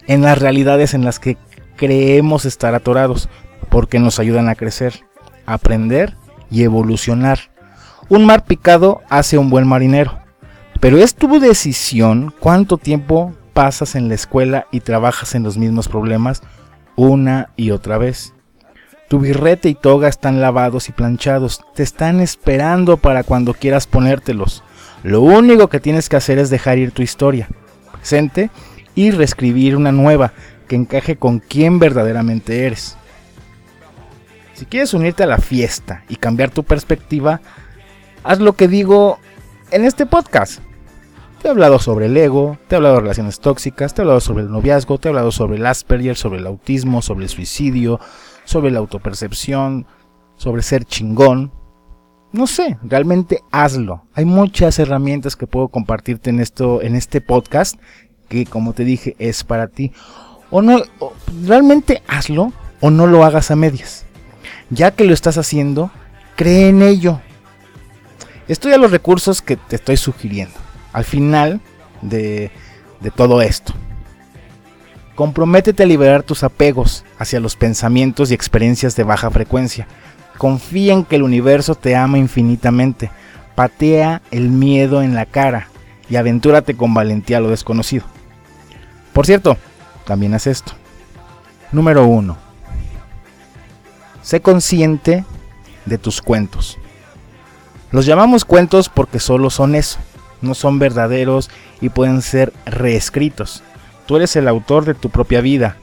en 0.07 0.23
las 0.23 0.39
realidades 0.39 0.95
en 0.95 1.05
las 1.05 1.19
que 1.19 1.37
creemos 1.77 2.47
estar 2.47 2.75
atorados, 2.75 3.29
porque 3.69 3.99
nos 3.99 4.19
ayudan 4.19 4.49
a 4.49 4.55
crecer, 4.55 5.05
aprender 5.45 6.17
y 6.51 6.63
evolucionar. 6.63 7.39
Un 8.09 8.27
mar 8.27 8.45
picado 8.45 9.01
hace 9.09 9.39
un 9.39 9.51
buen 9.51 9.67
marinero, 9.67 10.19
pero 10.81 10.99
es 10.99 11.15
tu 11.15 11.41
decisión 11.41 12.35
cuánto 12.41 12.77
tiempo 12.77 13.33
pasas 13.53 13.95
en 13.95 14.09
la 14.09 14.15
escuela 14.15 14.67
y 14.71 14.81
trabajas 14.81 15.35
en 15.35 15.43
los 15.43 15.57
mismos 15.57 15.89
problemas 15.89 16.43
una 16.97 17.51
y 17.57 17.71
otra 17.71 17.99
vez. 17.99 18.35
Tu 19.09 19.19
birrete 19.19 19.69
y 19.69 19.75
toga 19.75 20.09
están 20.09 20.41
lavados 20.41 20.89
y 20.89 20.93
planchados, 20.93 21.61
te 21.75 21.83
están 21.83 22.21
esperando 22.21 22.97
para 22.97 23.23
cuando 23.23 23.55
quieras 23.55 23.87
ponértelos. 23.87 24.63
Lo 25.03 25.21
único 25.21 25.69
que 25.69 25.81
tienes 25.81 26.09
que 26.09 26.17
hacer 26.17 26.39
es 26.39 26.51
dejar 26.51 26.79
ir 26.79 26.91
tu 26.91 27.03
historia, 27.03 27.49
presente, 27.93 28.51
y 28.95 29.11
reescribir 29.11 29.77
una 29.77 29.93
nueva 29.93 30.33
que 30.69 30.77
encaje 30.77 31.17
con 31.17 31.41
quien 31.41 31.79
verdaderamente 31.79 32.67
eres. 32.67 32.97
Si 34.55 34.67
quieres 34.67 34.95
unirte 34.95 35.25
a 35.25 35.27
la 35.27 35.39
fiesta 35.39 36.05
y 36.09 36.17
cambiar 36.17 36.51
tu 36.51 36.63
perspectiva, 36.63 37.41
haz 38.23 38.39
lo 38.39 38.53
que 38.55 38.69
digo 38.69 39.19
en 39.73 39.85
este 39.85 40.07
podcast. 40.07 40.61
Te 41.43 41.49
he 41.49 41.51
hablado 41.51 41.81
sobre 41.81 42.07
el 42.07 42.17
ego, 42.17 42.57
te 42.69 42.75
he 42.75 42.77
hablado 42.77 42.95
de 42.95 43.01
relaciones 43.03 43.41
tóxicas, 43.41 43.93
te 43.93 44.01
he 44.01 44.05
hablado 44.05 44.21
sobre 44.21 44.45
el 44.45 44.51
noviazgo, 44.51 44.99
te 44.99 45.09
he 45.09 45.11
hablado 45.11 45.33
sobre 45.33 45.57
el 45.57 45.67
Asperger, 45.67 46.17
sobre 46.17 46.39
el 46.39 46.47
autismo, 46.47 47.03
sobre 47.03 47.25
el 47.25 47.31
suicidio, 47.31 47.99
sobre 48.45 48.71
la 48.71 48.79
autopercepción, 48.79 49.87
sobre 50.37 50.63
ser 50.63 50.85
chingón. 50.85 51.53
No 52.33 52.47
sé, 52.47 52.79
realmente 52.83 53.41
hazlo. 53.51 54.05
Hay 54.15 54.25
muchas 54.25 54.79
herramientas 54.79 55.35
que 55.37 55.49
puedo 55.49 55.69
compartirte 55.69 56.31
en 56.31 56.41
esto, 56.41 56.81
en 56.81 56.95
este 56.95 57.21
podcast, 57.21 57.79
que 58.29 58.47
como 58.47 58.73
te 58.73 58.85
dije, 58.85 59.17
es 59.19 59.43
para 59.43 59.67
ti. 59.67 59.93
O 60.51 60.63
no, 60.63 60.79
o 61.01 61.13
realmente 61.45 62.03
hazlo 62.07 62.53
o 62.81 62.91
no 62.91 63.07
lo 63.07 63.25
hagas 63.25 63.51
a 63.51 63.57
medias. 63.57 64.07
Ya 64.71 64.91
que 64.91 65.05
lo 65.05 65.13
estás 65.13 65.39
haciendo, 65.39 65.91
cree 66.37 66.69
en 66.69 66.83
ello. 66.83 67.21
Estudia 68.49 68.79
los 68.79 68.91
recursos 68.91 69.43
que 69.43 69.57
te 69.57 69.77
estoy 69.77 69.97
sugiriendo. 69.97 70.55
Al 70.93 71.05
final 71.05 71.61
de, 72.03 72.51
de 73.01 73.11
todo 73.11 73.43
esto. 73.43 73.73
Comprométete 75.15 75.85
a 75.85 75.87
liberar 75.87 76.23
tus 76.23 76.43
apegos 76.43 77.05
hacia 77.19 77.41
los 77.41 77.57
pensamientos 77.57 78.31
y 78.31 78.35
experiencias 78.35 78.97
de 78.97 79.05
baja 79.05 79.31
frecuencia. 79.31 79.87
Confía 80.39 80.93
en 80.93 81.05
que 81.05 81.17
el 81.17 81.23
universo 81.23 81.75
te 81.75 81.95
ama 81.95 82.19
infinitamente. 82.19 83.11
Patea 83.55 84.23
el 84.33 84.51
miedo 84.51 85.03
en 85.03 85.15
la 85.15 85.27
cara 85.27 85.69
y 86.11 86.17
aventúrate 86.17 86.77
con 86.77 86.93
valentía 86.93 87.39
a 87.39 87.41
lo 87.41 87.51
desconocido. 87.51 88.05
Por 89.13 89.27
cierto, 89.27 89.57
también 90.05 90.35
haz 90.35 90.49
esto. 90.49 90.73
Número 91.71 92.07
1. 92.07 92.44
Sé 94.25 94.41
consciente 94.41 95.23
de 95.85 95.99
tus 95.99 96.23
cuentos. 96.23 96.79
Los 97.91 98.07
llamamos 98.07 98.47
cuentos 98.47 98.89
porque 98.89 99.21
solo 99.21 99.51
son 99.51 99.75
eso, 99.75 99.99
no 100.41 100.55
son 100.55 100.79
verdaderos 100.79 101.51
y 101.83 101.91
pueden 101.91 102.23
ser 102.23 102.51
reescritos. 102.65 103.63
Tú 104.07 104.17
eres 104.17 104.35
el 104.37 104.49
autor 104.49 104.87
de 104.87 104.95
tu 104.95 105.11
propia 105.11 105.43
vida. 105.43 105.77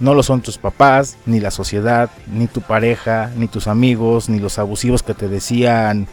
No 0.00 0.14
lo 0.14 0.24
son 0.24 0.42
tus 0.42 0.58
papás, 0.58 1.16
ni 1.26 1.38
la 1.38 1.52
sociedad, 1.52 2.10
ni 2.26 2.48
tu 2.48 2.60
pareja, 2.60 3.30
ni 3.36 3.46
tus 3.46 3.68
amigos, 3.68 4.28
ni 4.28 4.40
los 4.40 4.58
abusivos 4.58 5.04
que 5.04 5.14
te 5.14 5.28
decían 5.28 6.08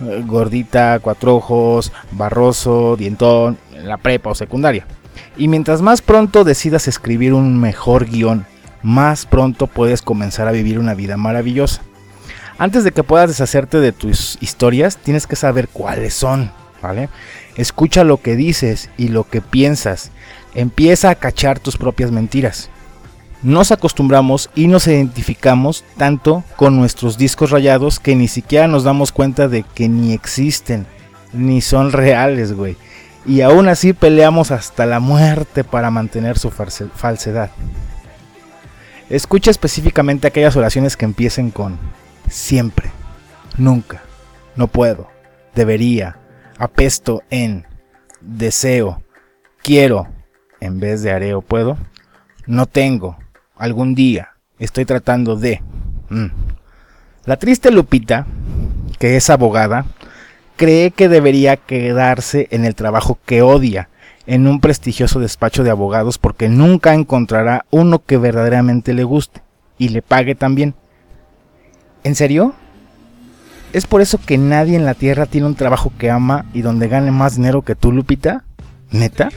eh, 0.00 0.24
gordita, 0.26 0.98
cuatro 0.98 1.36
ojos, 1.36 1.92
barroso, 2.12 2.96
dientón, 2.96 3.58
en 3.74 3.86
la 3.86 3.98
prepa 3.98 4.30
o 4.30 4.34
secundaria. 4.34 4.86
Y 5.36 5.48
mientras 5.48 5.82
más 5.82 6.00
pronto 6.00 6.42
decidas 6.42 6.88
escribir 6.88 7.34
un 7.34 7.60
mejor 7.60 8.06
guion, 8.06 8.46
más 8.82 9.26
pronto 9.26 9.66
puedes 9.66 10.02
comenzar 10.02 10.48
a 10.48 10.52
vivir 10.52 10.78
una 10.78 10.94
vida 10.94 11.16
maravillosa. 11.16 11.82
Antes 12.58 12.84
de 12.84 12.92
que 12.92 13.02
puedas 13.02 13.28
deshacerte 13.28 13.80
de 13.80 13.92
tus 13.92 14.38
historias, 14.40 14.96
tienes 14.96 15.26
que 15.26 15.36
saber 15.36 15.68
cuáles 15.68 16.14
son, 16.14 16.52
¿vale? 16.82 17.08
Escucha 17.56 18.04
lo 18.04 18.18
que 18.18 18.36
dices 18.36 18.90
y 18.96 19.08
lo 19.08 19.24
que 19.28 19.40
piensas. 19.40 20.10
Empieza 20.54 21.10
a 21.10 21.14
cachar 21.14 21.58
tus 21.58 21.76
propias 21.76 22.10
mentiras. 22.10 22.70
Nos 23.42 23.72
acostumbramos 23.72 24.50
y 24.54 24.68
nos 24.68 24.86
identificamos 24.86 25.84
tanto 25.96 26.44
con 26.56 26.76
nuestros 26.76 27.18
discos 27.18 27.50
rayados 27.50 27.98
que 27.98 28.14
ni 28.14 28.28
siquiera 28.28 28.68
nos 28.68 28.84
damos 28.84 29.10
cuenta 29.10 29.48
de 29.48 29.64
que 29.74 29.88
ni 29.88 30.12
existen, 30.12 30.86
ni 31.32 31.60
son 31.60 31.90
reales, 31.90 32.52
güey. 32.52 32.76
Y 33.26 33.40
aún 33.40 33.68
así 33.68 33.92
peleamos 33.92 34.50
hasta 34.50 34.86
la 34.86 35.00
muerte 35.00 35.64
para 35.64 35.90
mantener 35.90 36.38
su 36.38 36.50
falsedad. 36.50 37.50
Escucha 39.12 39.50
específicamente 39.50 40.26
aquellas 40.26 40.56
oraciones 40.56 40.96
que 40.96 41.04
empiecen 41.04 41.50
con 41.50 41.78
siempre, 42.30 42.90
nunca, 43.58 44.00
no 44.56 44.68
puedo, 44.68 45.10
debería, 45.54 46.16
apesto 46.56 47.22
en, 47.28 47.66
deseo, 48.22 49.02
quiero, 49.62 50.08
en 50.60 50.80
vez 50.80 51.02
de 51.02 51.10
haré 51.10 51.34
o 51.34 51.42
puedo, 51.42 51.76
no 52.46 52.64
tengo, 52.64 53.18
algún 53.54 53.94
día, 53.94 54.30
estoy 54.58 54.86
tratando 54.86 55.36
de. 55.36 55.60
Mm. 56.08 56.28
La 57.26 57.36
triste 57.36 57.70
Lupita, 57.70 58.26
que 58.98 59.18
es 59.18 59.28
abogada, 59.28 59.84
cree 60.56 60.90
que 60.90 61.10
debería 61.10 61.58
quedarse 61.58 62.48
en 62.50 62.64
el 62.64 62.74
trabajo 62.74 63.18
que 63.26 63.42
odia, 63.42 63.90
en 64.26 64.46
un 64.46 64.60
prestigioso 64.60 65.20
despacho 65.20 65.64
de 65.64 65.70
abogados, 65.70 66.18
porque 66.18 66.48
nunca 66.48 66.94
encontrará 66.94 67.66
uno 67.70 68.04
que 68.04 68.18
verdaderamente 68.18 68.94
le 68.94 69.04
guste 69.04 69.42
y 69.78 69.88
le 69.88 70.02
pague 70.02 70.34
también. 70.34 70.74
¿En 72.04 72.14
serio? 72.14 72.54
¿Es 73.72 73.86
por 73.86 74.00
eso 74.00 74.18
que 74.18 74.38
nadie 74.38 74.76
en 74.76 74.84
la 74.84 74.94
Tierra 74.94 75.26
tiene 75.26 75.46
un 75.46 75.54
trabajo 75.54 75.92
que 75.98 76.10
ama 76.10 76.44
y 76.52 76.62
donde 76.62 76.88
gane 76.88 77.10
más 77.10 77.36
dinero 77.36 77.62
que 77.62 77.74
tú, 77.74 77.90
Lupita? 77.90 78.44
¿Neta? 78.90 79.30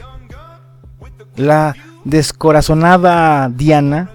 La 1.36 1.74
descorazonada 2.04 3.48
Diana 3.48 4.10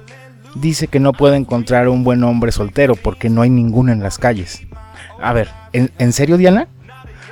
dice 0.55 0.87
que 0.87 0.99
no 0.99 1.13
puede 1.13 1.37
encontrar 1.37 1.89
un 1.89 2.03
buen 2.03 2.23
hombre 2.23 2.51
soltero 2.51 2.95
porque 2.95 3.29
no 3.29 3.41
hay 3.41 3.49
ninguno 3.49 3.91
en 3.91 4.03
las 4.03 4.19
calles. 4.19 4.61
A 5.21 5.33
ver, 5.33 5.49
¿en, 5.73 5.91
en 5.97 6.13
serio, 6.13 6.37
Diana? 6.37 6.67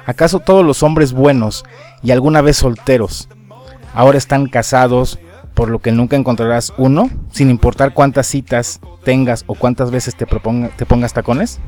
¿Acaso 0.06 0.40
todos 0.40 0.66
los 0.66 0.82
hombres 0.82 1.14
buenos 1.14 1.64
y 2.04 2.12
alguna 2.12 2.42
vez 2.42 2.58
solteros 2.58 3.28
ahora 3.94 4.18
están 4.18 4.48
casados, 4.48 5.20
por 5.56 5.70
lo 5.70 5.80
que 5.80 5.92
nunca 5.92 6.16
encontrarás 6.16 6.72
uno, 6.78 7.10
sin 7.32 7.50
importar 7.50 7.94
cuántas 7.94 8.28
citas 8.28 8.80
tengas 9.04 9.44
o 9.48 9.56
cuántas 9.56 9.92
veces 9.92 10.16
te, 10.16 10.26
proponga- 10.28 10.70
te 10.76 10.86
pongas 10.86 11.12
tacones? 11.14 11.60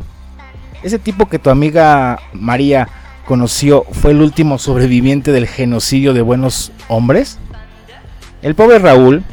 Ese 0.83 0.99
tipo 0.99 1.27
que 1.27 1.39
tu 1.39 1.49
amiga 1.49 2.19
María 2.31 2.87
conoció 3.25 3.83
fue 3.91 4.11
el 4.11 4.21
último 4.21 4.57
sobreviviente 4.59 5.31
del 5.31 5.47
genocidio 5.47 6.13
de 6.13 6.21
buenos 6.21 6.71
hombres? 6.87 7.37
El 8.41 8.55
pobre 8.55 8.79
Raúl, 8.79 9.23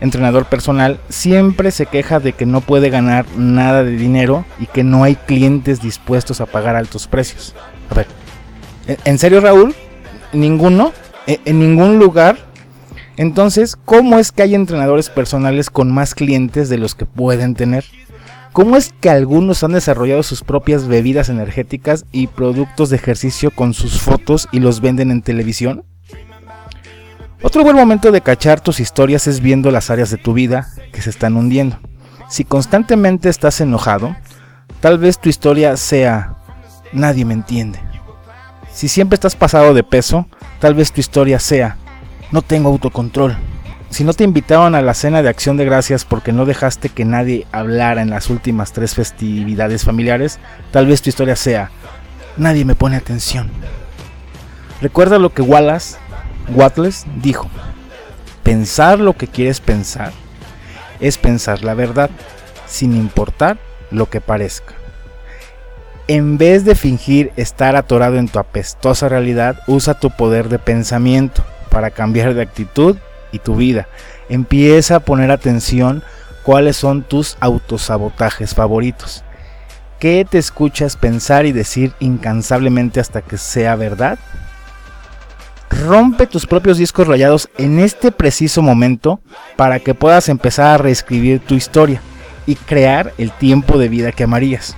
entrenador 0.00 0.44
personal, 0.46 1.00
siempre 1.08 1.70
se 1.70 1.86
queja 1.86 2.20
de 2.20 2.32
que 2.34 2.44
no 2.44 2.60
puede 2.60 2.90
ganar 2.90 3.24
nada 3.36 3.82
de 3.82 3.92
dinero 3.96 4.44
y 4.58 4.66
que 4.66 4.84
no 4.84 5.04
hay 5.04 5.14
clientes 5.16 5.80
dispuestos 5.80 6.40
a 6.40 6.46
pagar 6.46 6.76
altos 6.76 7.06
precios. 7.06 7.54
A 7.90 7.94
ver, 7.94 8.06
¿en- 8.86 8.98
¿en 9.04 9.18
serio 9.18 9.40
Raúl? 9.40 9.74
¿Ninguno? 10.32 10.92
¿En, 11.26 11.40
en 11.44 11.58
ningún 11.60 11.98
lugar? 11.98 12.38
Entonces, 13.16 13.76
¿cómo 13.76 14.18
es 14.18 14.32
que 14.32 14.42
hay 14.42 14.54
entrenadores 14.54 15.08
personales 15.08 15.70
con 15.70 15.92
más 15.92 16.14
clientes 16.14 16.68
de 16.68 16.78
los 16.78 16.94
que 16.94 17.06
pueden 17.06 17.54
tener? 17.54 17.84
¿Cómo 18.52 18.76
es 18.76 18.94
que 19.00 19.10
algunos 19.10 19.62
han 19.64 19.72
desarrollado 19.72 20.22
sus 20.22 20.42
propias 20.42 20.86
bebidas 20.86 21.28
energéticas 21.28 22.06
y 22.10 22.26
productos 22.26 22.88
de 22.88 22.96
ejercicio 22.96 23.50
con 23.50 23.74
sus 23.74 24.00
fotos 24.00 24.48
y 24.50 24.60
los 24.60 24.80
venden 24.80 25.10
en 25.10 25.20
televisión? 25.20 25.84
Otro 27.42 27.62
buen 27.62 27.76
momento 27.76 28.12
de 28.12 28.22
cachar 28.22 28.62
tus 28.62 28.80
historias 28.80 29.26
es 29.26 29.40
viendo 29.40 29.70
las 29.70 29.90
áreas 29.90 30.10
de 30.10 30.16
tu 30.16 30.32
vida 30.32 30.68
que 30.90 31.02
se 31.02 31.10
están 31.10 31.36
hundiendo. 31.36 31.78
Si 32.30 32.44
constantemente 32.44 33.28
estás 33.28 33.60
enojado, 33.60 34.16
tal 34.80 34.98
vez 34.98 35.18
tu 35.18 35.28
historia 35.28 35.76
sea 35.76 36.38
nadie 36.94 37.26
me 37.26 37.34
entiende. 37.34 37.78
Si 38.76 38.88
siempre 38.88 39.14
estás 39.14 39.36
pasado 39.36 39.72
de 39.72 39.82
peso, 39.82 40.26
tal 40.60 40.74
vez 40.74 40.92
tu 40.92 41.00
historia 41.00 41.40
sea 41.40 41.78
no 42.30 42.42
tengo 42.42 42.68
autocontrol. 42.68 43.34
Si 43.88 44.04
no 44.04 44.12
te 44.12 44.22
invitaron 44.22 44.74
a 44.74 44.82
la 44.82 44.92
cena 44.92 45.22
de 45.22 45.30
acción 45.30 45.56
de 45.56 45.64
gracias 45.64 46.04
porque 46.04 46.30
no 46.30 46.44
dejaste 46.44 46.90
que 46.90 47.06
nadie 47.06 47.46
hablara 47.52 48.02
en 48.02 48.10
las 48.10 48.28
últimas 48.28 48.72
tres 48.72 48.94
festividades 48.94 49.82
familiares, 49.82 50.38
tal 50.72 50.86
vez 50.86 51.00
tu 51.00 51.08
historia 51.08 51.36
sea 51.36 51.70
nadie 52.36 52.66
me 52.66 52.74
pone 52.74 52.96
atención. 52.96 53.48
Recuerda 54.82 55.18
lo 55.18 55.32
que 55.32 55.40
Wallace, 55.40 55.96
Wattles 56.54 57.06
dijo. 57.22 57.48
Pensar 58.42 59.00
lo 59.00 59.14
que 59.14 59.26
quieres 59.26 59.60
pensar 59.62 60.12
es 61.00 61.16
pensar 61.16 61.64
la 61.64 61.72
verdad, 61.72 62.10
sin 62.66 62.94
importar 62.94 63.56
lo 63.90 64.10
que 64.10 64.20
parezca. 64.20 64.74
En 66.08 66.38
vez 66.38 66.64
de 66.64 66.76
fingir 66.76 67.32
estar 67.36 67.74
atorado 67.74 68.16
en 68.16 68.28
tu 68.28 68.38
apestosa 68.38 69.08
realidad, 69.08 69.60
usa 69.66 69.98
tu 69.98 70.10
poder 70.10 70.48
de 70.48 70.60
pensamiento 70.60 71.44
para 71.68 71.90
cambiar 71.90 72.34
de 72.34 72.42
actitud 72.42 72.96
y 73.32 73.40
tu 73.40 73.56
vida. 73.56 73.88
Empieza 74.28 74.96
a 74.96 75.00
poner 75.00 75.32
atención 75.32 76.04
cuáles 76.44 76.76
son 76.76 77.02
tus 77.02 77.36
autosabotajes 77.40 78.54
favoritos. 78.54 79.24
¿Qué 79.98 80.24
te 80.28 80.38
escuchas 80.38 80.96
pensar 80.96 81.44
y 81.44 81.50
decir 81.50 81.92
incansablemente 81.98 83.00
hasta 83.00 83.20
que 83.20 83.36
sea 83.36 83.74
verdad? 83.74 84.16
Rompe 85.70 86.28
tus 86.28 86.46
propios 86.46 86.78
discos 86.78 87.08
rayados 87.08 87.48
en 87.58 87.80
este 87.80 88.12
preciso 88.12 88.62
momento 88.62 89.18
para 89.56 89.80
que 89.80 89.94
puedas 89.94 90.28
empezar 90.28 90.66
a 90.66 90.78
reescribir 90.78 91.40
tu 91.40 91.54
historia 91.54 92.00
y 92.46 92.54
crear 92.54 93.12
el 93.18 93.32
tiempo 93.32 93.76
de 93.76 93.88
vida 93.88 94.12
que 94.12 94.22
amarías. 94.22 94.76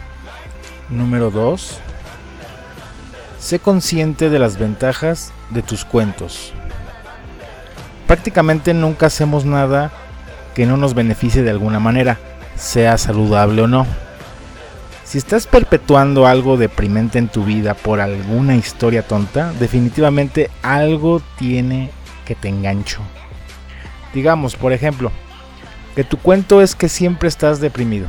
Número 0.90 1.30
2. 1.30 1.80
Sé 3.38 3.58
consciente 3.58 4.30
de 4.30 4.38
las 4.38 4.58
ventajas 4.58 5.32
de 5.50 5.60
tus 5.60 5.84
cuentos. 5.84 6.54
Prácticamente 8.06 8.72
nunca 8.72 9.06
hacemos 9.06 9.44
nada 9.44 9.92
que 10.54 10.64
no 10.64 10.78
nos 10.78 10.94
beneficie 10.94 11.42
de 11.42 11.50
alguna 11.50 11.78
manera, 11.78 12.18
sea 12.56 12.96
saludable 12.96 13.62
o 13.62 13.66
no. 13.66 13.86
Si 15.04 15.18
estás 15.18 15.46
perpetuando 15.46 16.26
algo 16.26 16.56
deprimente 16.56 17.18
en 17.18 17.28
tu 17.28 17.44
vida 17.44 17.74
por 17.74 18.00
alguna 18.00 18.56
historia 18.56 19.06
tonta, 19.06 19.52
definitivamente 19.60 20.50
algo 20.62 21.20
tiene 21.38 21.90
que 22.24 22.34
te 22.34 22.48
engancho. 22.48 23.00
Digamos, 24.14 24.56
por 24.56 24.72
ejemplo, 24.72 25.12
que 25.94 26.02
tu 26.04 26.16
cuento 26.16 26.62
es 26.62 26.74
que 26.74 26.88
siempre 26.88 27.28
estás 27.28 27.60
deprimido. 27.60 28.08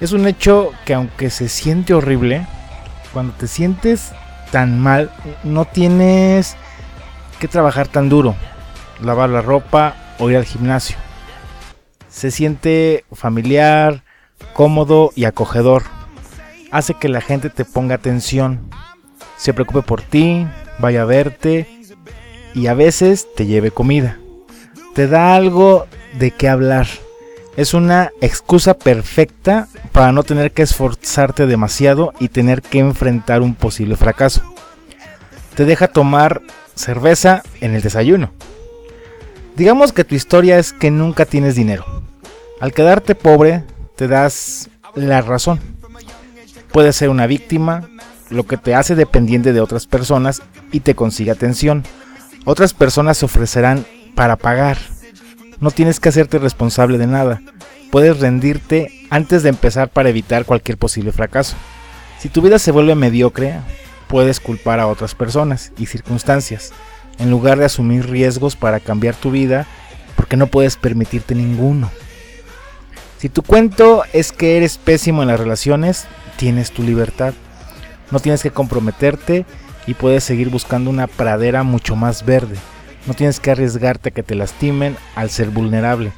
Es 0.00 0.12
un 0.12 0.26
hecho 0.26 0.72
que 0.84 0.92
aunque 0.92 1.30
se 1.30 1.48
siente 1.48 1.94
horrible, 1.94 2.46
cuando 3.14 3.32
te 3.32 3.46
sientes 3.46 4.12
tan 4.52 4.78
mal, 4.78 5.10
no 5.42 5.64
tienes 5.64 6.56
que 7.40 7.48
trabajar 7.48 7.88
tan 7.88 8.10
duro, 8.10 8.34
lavar 9.00 9.30
la 9.30 9.40
ropa 9.40 9.96
o 10.18 10.28
ir 10.28 10.36
al 10.36 10.44
gimnasio. 10.44 10.96
Se 12.10 12.30
siente 12.30 13.04
familiar, 13.12 14.02
cómodo 14.52 15.12
y 15.14 15.24
acogedor. 15.24 15.84
Hace 16.70 16.94
que 16.94 17.08
la 17.08 17.22
gente 17.22 17.48
te 17.48 17.64
ponga 17.64 17.94
atención, 17.94 18.68
se 19.38 19.54
preocupe 19.54 19.80
por 19.80 20.02
ti, 20.02 20.46
vaya 20.78 21.02
a 21.02 21.06
verte 21.06 21.68
y 22.54 22.66
a 22.66 22.74
veces 22.74 23.28
te 23.34 23.46
lleve 23.46 23.70
comida. 23.70 24.18
Te 24.94 25.08
da 25.08 25.34
algo 25.34 25.86
de 26.18 26.32
qué 26.32 26.48
hablar. 26.48 26.86
Es 27.56 27.72
una 27.72 28.10
excusa 28.20 28.74
perfecta 28.74 29.68
para 29.92 30.12
no 30.12 30.22
tener 30.22 30.52
que 30.52 30.62
esforzarte 30.62 31.46
demasiado 31.46 32.12
y 32.20 32.28
tener 32.28 32.60
que 32.60 32.78
enfrentar 32.78 33.40
un 33.40 33.54
posible 33.54 33.96
fracaso. 33.96 34.42
Te 35.54 35.64
deja 35.64 35.88
tomar 35.88 36.42
cerveza 36.74 37.42
en 37.62 37.74
el 37.74 37.80
desayuno. 37.80 38.30
Digamos 39.56 39.92
que 39.92 40.04
tu 40.04 40.14
historia 40.14 40.58
es 40.58 40.74
que 40.74 40.90
nunca 40.90 41.24
tienes 41.24 41.54
dinero. 41.54 42.02
Al 42.60 42.74
quedarte 42.74 43.14
pobre, 43.14 43.64
te 43.96 44.06
das 44.06 44.68
la 44.94 45.22
razón. 45.22 45.58
Puedes 46.72 46.94
ser 46.94 47.08
una 47.08 47.26
víctima, 47.26 47.88
lo 48.28 48.46
que 48.46 48.58
te 48.58 48.74
hace 48.74 48.94
dependiente 48.94 49.54
de 49.54 49.62
otras 49.62 49.86
personas 49.86 50.42
y 50.72 50.80
te 50.80 50.94
consigue 50.94 51.30
atención. 51.30 51.84
Otras 52.44 52.74
personas 52.74 53.16
se 53.16 53.24
ofrecerán 53.24 53.86
para 54.14 54.36
pagar. 54.36 54.76
No 55.60 55.70
tienes 55.70 56.00
que 56.00 56.08
hacerte 56.08 56.38
responsable 56.38 56.98
de 56.98 57.06
nada. 57.06 57.40
Puedes 57.90 58.20
rendirte 58.20 58.90
antes 59.10 59.42
de 59.42 59.48
empezar 59.48 59.88
para 59.88 60.10
evitar 60.10 60.44
cualquier 60.44 60.76
posible 60.76 61.12
fracaso. 61.12 61.56
Si 62.18 62.28
tu 62.28 62.42
vida 62.42 62.58
se 62.58 62.72
vuelve 62.72 62.94
mediocre, 62.94 63.60
puedes 64.08 64.40
culpar 64.40 64.80
a 64.80 64.86
otras 64.86 65.14
personas 65.14 65.72
y 65.78 65.86
circunstancias, 65.86 66.72
en 67.18 67.30
lugar 67.30 67.58
de 67.58 67.64
asumir 67.64 68.10
riesgos 68.10 68.56
para 68.56 68.80
cambiar 68.80 69.14
tu 69.14 69.30
vida, 69.30 69.66
porque 70.14 70.36
no 70.36 70.46
puedes 70.46 70.76
permitirte 70.76 71.34
ninguno. 71.34 71.90
Si 73.18 73.30
tu 73.30 73.42
cuento 73.42 74.02
es 74.12 74.32
que 74.32 74.58
eres 74.58 74.76
pésimo 74.76 75.22
en 75.22 75.28
las 75.28 75.40
relaciones, 75.40 76.06
tienes 76.36 76.70
tu 76.70 76.82
libertad. 76.82 77.32
No 78.10 78.20
tienes 78.20 78.42
que 78.42 78.50
comprometerte 78.50 79.46
y 79.86 79.94
puedes 79.94 80.22
seguir 80.22 80.50
buscando 80.50 80.90
una 80.90 81.06
pradera 81.06 81.62
mucho 81.62 81.96
más 81.96 82.26
verde. 82.26 82.56
No 83.06 83.14
tienes 83.14 83.40
que 83.40 83.52
arriesgarte 83.52 84.08
a 84.08 84.12
que 84.12 84.22
te 84.22 84.34
lastimen 84.34 84.96
al 85.14 85.30
ser 85.30 85.50
vulnerable. 85.50 86.12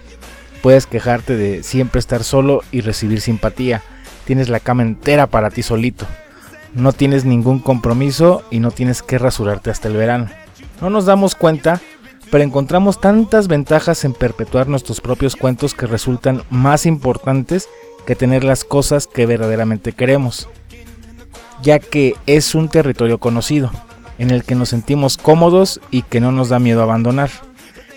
Puedes 0.62 0.86
quejarte 0.86 1.36
de 1.36 1.62
siempre 1.62 1.98
estar 1.98 2.24
solo 2.24 2.62
y 2.72 2.80
recibir 2.80 3.20
simpatía. 3.20 3.82
Tienes 4.24 4.48
la 4.48 4.60
cama 4.60 4.82
entera 4.82 5.26
para 5.26 5.50
ti 5.50 5.62
solito. 5.62 6.06
No 6.74 6.92
tienes 6.92 7.24
ningún 7.24 7.60
compromiso 7.60 8.42
y 8.50 8.60
no 8.60 8.70
tienes 8.70 9.02
que 9.02 9.18
rasurarte 9.18 9.70
hasta 9.70 9.88
el 9.88 9.96
verano. 9.96 10.28
No 10.80 10.90
nos 10.90 11.06
damos 11.06 11.34
cuenta, 11.34 11.80
pero 12.30 12.44
encontramos 12.44 13.00
tantas 13.00 13.48
ventajas 13.48 14.04
en 14.04 14.12
perpetuar 14.12 14.68
nuestros 14.68 15.00
propios 15.00 15.36
cuentos 15.36 15.74
que 15.74 15.86
resultan 15.86 16.42
más 16.50 16.86
importantes 16.86 17.68
que 18.06 18.16
tener 18.16 18.44
las 18.44 18.64
cosas 18.64 19.06
que 19.06 19.26
verdaderamente 19.26 19.92
queremos, 19.92 20.48
ya 21.62 21.78
que 21.78 22.14
es 22.26 22.54
un 22.54 22.68
territorio 22.68 23.18
conocido, 23.18 23.70
en 24.18 24.30
el 24.30 24.44
que 24.44 24.54
nos 24.54 24.68
sentimos 24.70 25.16
cómodos 25.16 25.80
y 25.90 26.02
que 26.02 26.20
no 26.20 26.32
nos 26.32 26.48
da 26.48 26.58
miedo 26.58 26.82
abandonar. 26.82 27.30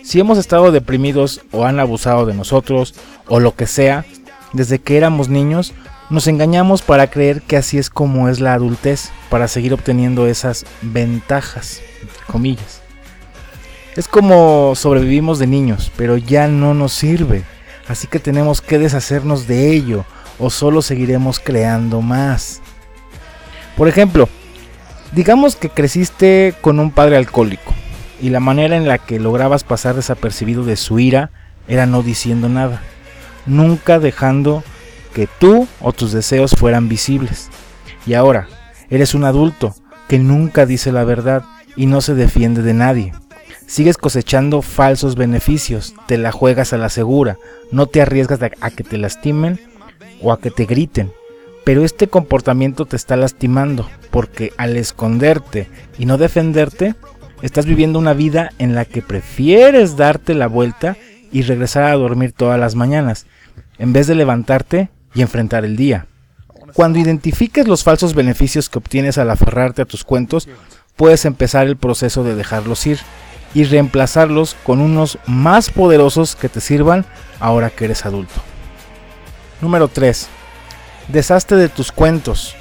Si 0.04 0.20
hemos 0.20 0.38
estado 0.38 0.72
deprimidos 0.72 1.42
o 1.52 1.66
han 1.66 1.80
abusado 1.80 2.26
de 2.26 2.34
nosotros 2.34 2.96
o 3.28 3.40
lo 3.40 3.56
que 3.56 3.68
sea, 3.68 4.06
desde 4.54 4.80
que 4.80 4.98
éramos 4.98 5.30
niños, 5.30 5.74
nos 6.10 6.28
engañamos 6.28 6.82
para 6.82 7.08
creer 7.08 7.42
que 7.42 7.56
así 7.56 7.78
es 7.78 7.90
como 7.90 8.28
es 8.28 8.40
la 8.40 8.54
adultez, 8.54 9.12
para 9.30 9.48
seguir 9.48 9.74
obteniendo 9.74 10.28
esas 10.28 10.66
ventajas, 10.82 11.82
comillas. 12.28 12.82
Es 13.96 14.08
como 14.08 14.74
sobrevivimos 14.76 15.40
de 15.40 15.48
niños, 15.48 15.92
pero 15.96 16.18
ya 16.18 16.48
no 16.48 16.74
nos 16.74 16.94
sirve, 16.94 17.44
así 17.88 18.08
que 18.08 18.20
tenemos 18.20 18.62
que 18.62 18.80
deshacernos 18.80 19.48
de 19.48 19.72
ello, 19.72 20.06
o 20.40 20.50
solo 20.50 20.82
seguiremos 20.82 21.40
creando 21.40 22.02
más. 22.02 22.62
Por 23.78 23.88
ejemplo, 23.88 24.28
digamos 25.12 25.56
que 25.56 25.70
creciste 25.70 26.54
con 26.62 26.80
un 26.80 26.92
padre 26.92 27.18
alcohólico, 27.18 27.74
y 28.22 28.30
la 28.30 28.40
manera 28.40 28.78
en 28.78 28.88
la 28.88 28.98
que 28.98 29.20
lograbas 29.20 29.64
pasar 29.64 29.96
desapercibido 29.96 30.64
de 30.64 30.76
su 30.76 31.00
ira 31.00 31.32
era 31.68 31.86
no 31.86 32.04
diciendo 32.04 32.50
nada, 32.50 32.82
nunca 33.46 34.00
dejando 34.00 34.64
que 35.14 35.28
tú 35.28 35.68
o 35.80 35.94
tus 35.94 36.12
deseos 36.12 36.52
fueran 36.52 36.88
visibles. 36.88 37.50
Y 38.06 38.14
ahora, 38.14 38.48
eres 38.90 39.14
un 39.14 39.26
adulto 39.26 39.76
que 40.08 40.20
nunca 40.20 40.66
dice 40.66 40.92
la 40.92 41.04
verdad 41.04 41.44
y 41.76 41.86
no 41.86 42.02
se 42.02 42.14
defiende 42.14 42.62
de 42.62 42.74
nadie. 42.74 43.14
Sigues 43.66 43.98
cosechando 43.98 44.62
falsos 44.62 45.16
beneficios, 45.16 45.94
te 46.08 46.18
la 46.18 46.32
juegas 46.32 46.74
a 46.74 46.78
la 46.78 46.90
segura, 46.90 47.38
no 47.72 47.86
te 47.86 48.02
arriesgas 48.02 48.40
a 48.42 48.72
que 48.72 48.84
te 48.84 48.98
lastimen 48.98 49.60
o 50.22 50.34
a 50.34 50.40
que 50.40 50.52
te 50.52 50.66
griten. 50.66 51.14
Pero 51.64 51.86
este 51.86 52.08
comportamiento 52.08 52.86
te 52.86 52.96
está 52.96 53.16
lastimando 53.16 53.90
porque 54.10 54.52
al 54.58 54.78
esconderte 54.78 55.70
y 55.98 56.06
no 56.06 56.18
defenderte, 56.18 56.96
estás 57.42 57.66
viviendo 57.66 58.00
una 58.00 58.14
vida 58.14 58.52
en 58.58 58.76
la 58.76 58.86
que 58.86 59.02
prefieres 59.02 59.96
darte 59.96 60.34
la 60.34 60.48
vuelta 60.48 60.98
y 61.32 61.44
regresar 61.44 61.84
a 61.84 61.96
dormir 61.96 62.34
todas 62.34 62.60
las 62.60 62.76
mañanas, 62.76 63.26
en 63.78 63.94
vez 63.94 64.08
de 64.08 64.16
levantarte 64.16 64.90
y 65.14 65.22
enfrentar 65.22 65.66
el 65.66 65.76
día. 65.76 66.08
Cuando 66.74 67.00
identifiques 67.00 67.68
los 67.68 67.84
falsos 67.84 68.16
beneficios 68.16 68.70
que 68.70 68.80
obtienes 68.80 69.18
al 69.18 69.30
aferrarte 69.30 69.82
a 69.82 69.86
tus 69.86 70.04
cuentos, 70.04 70.48
puedes 70.96 71.26
empezar 71.26 71.68
el 71.68 71.78
proceso 71.78 72.24
de 72.24 72.36
dejarlos 72.36 72.86
ir 72.88 73.00
y 73.54 73.66
reemplazarlos 73.66 74.56
con 74.64 74.80
unos 74.80 75.18
más 75.26 75.70
poderosos 75.70 76.36
que 76.36 76.50
te 76.50 76.62
sirvan 76.62 77.06
ahora 77.40 77.70
que 77.70 77.86
eres 77.86 78.06
adulto. 78.06 78.42
Número 79.62 79.88
3. 79.88 80.30
Deshazte 81.12 81.56
de 81.56 81.70
tus 81.70 81.92
cuentos. 81.92 82.56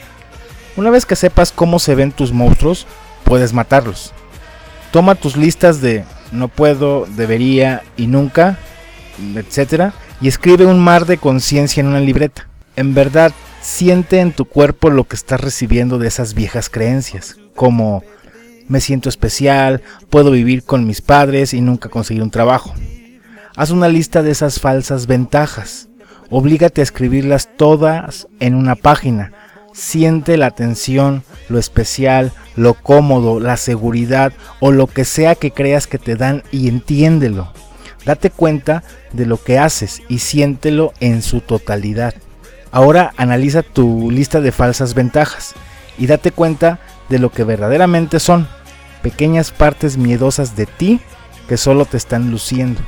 Una 0.77 0.91
vez 0.91 1.07
que 1.07 1.17
sepas 1.17 1.53
cómo 1.53 1.79
se 1.79 1.95
ven 1.95 2.13
tus 2.13 2.33
monstruos, 2.33 2.87
puedes 3.25 3.53
matarlos. 3.53 4.13
Toma 4.93 5.15
tus 5.15 5.37
listas 5.37 5.81
de 5.81 6.05
no 6.33 6.49
puedo, 6.49 7.07
debería 7.17 7.83
y 7.97 8.07
nunca, 8.07 8.59
etc. 9.35 9.93
Y 10.21 10.29
escribe 10.29 10.67
un 10.67 10.81
mar 10.81 11.07
de 11.07 11.19
conciencia 11.19 11.81
en 11.81 11.87
una 11.87 12.01
libreta. 12.01 12.49
En 12.77 12.95
verdad, 12.95 13.33
siente 13.61 14.21
en 14.21 14.33
tu 14.33 14.45
cuerpo 14.45 14.91
lo 14.91 15.05
que 15.05 15.17
estás 15.17 15.41
recibiendo 15.41 15.99
de 15.99 16.09
esas 16.09 16.35
viejas 16.35 16.69
creencias, 16.71 17.37
como 17.55 18.03
me 18.69 18.81
siento 18.81 19.09
especial, 19.09 19.83
puedo 20.11 20.31
vivir 20.31 20.63
con 20.63 20.87
mis 20.87 21.03
padres 21.03 21.55
y 21.55 21.61
nunca 21.61 21.89
conseguir 21.89 22.23
un 22.23 22.31
trabajo. 22.31 22.73
Haz 23.57 23.71
una 23.71 23.89
lista 23.89 24.23
de 24.23 24.31
esas 24.31 24.61
falsas 24.61 25.07
ventajas. 25.07 25.90
Oblígate 26.31 26.81
a 26.81 26.85
escribirlas 26.85 27.49
todas 27.57 28.29
en 28.39 28.55
una 28.55 28.77
página. 28.77 29.33
Siente 29.73 30.37
la 30.37 30.53
tensión, 30.53 31.25
lo 31.49 31.59
especial, 31.59 32.33
lo 32.55 32.75
cómodo, 32.75 33.41
la 33.41 33.57
seguridad 33.57 34.33
o 34.61 34.71
lo 34.71 34.87
que 34.87 35.05
sea 35.05 35.35
que 35.35 35.51
creas 35.51 35.89
que 35.89 35.99
te 35.99 36.15
dan 36.15 36.45
y 36.53 36.69
entiéndelo. 36.69 37.53
Date 38.05 38.31
cuenta 38.31 38.85
de 39.13 39.27
lo 39.27 39.43
que 39.43 39.59
haces 39.59 40.03
y 40.09 40.19
siéntelo 40.19 40.93
en 41.01 41.23
su 41.23 41.41
totalidad. 41.41 42.15
Ahora 42.71 43.13
analiza 43.17 43.63
tu 43.63 44.11
lista 44.11 44.41
de 44.41 44.53
falsas 44.53 44.95
ventajas 44.95 45.55
y 45.99 46.07
date 46.07 46.31
cuenta 46.31 46.79
de 47.09 47.19
lo 47.19 47.31
que 47.31 47.43
verdaderamente 47.43 48.21
son, 48.21 48.47
pequeñas 49.03 49.51
partes 49.51 49.97
miedosas 49.97 50.55
de 50.55 50.67
ti 50.67 51.01
que 51.49 51.57
solo 51.57 51.87
te 51.87 51.97
están 51.97 52.31
luciendo. 52.31 52.81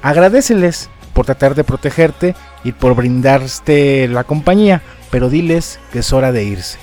Agradeceles 0.00 0.88
por 1.18 1.26
tratar 1.26 1.56
de 1.56 1.64
protegerte 1.64 2.36
y 2.62 2.70
por 2.70 2.94
brindarte 2.94 4.06
la 4.06 4.22
compañía, 4.22 4.82
pero 5.10 5.28
diles 5.28 5.80
que 5.90 5.98
es 5.98 6.12
hora 6.12 6.30
de 6.30 6.44
irse. 6.44 6.78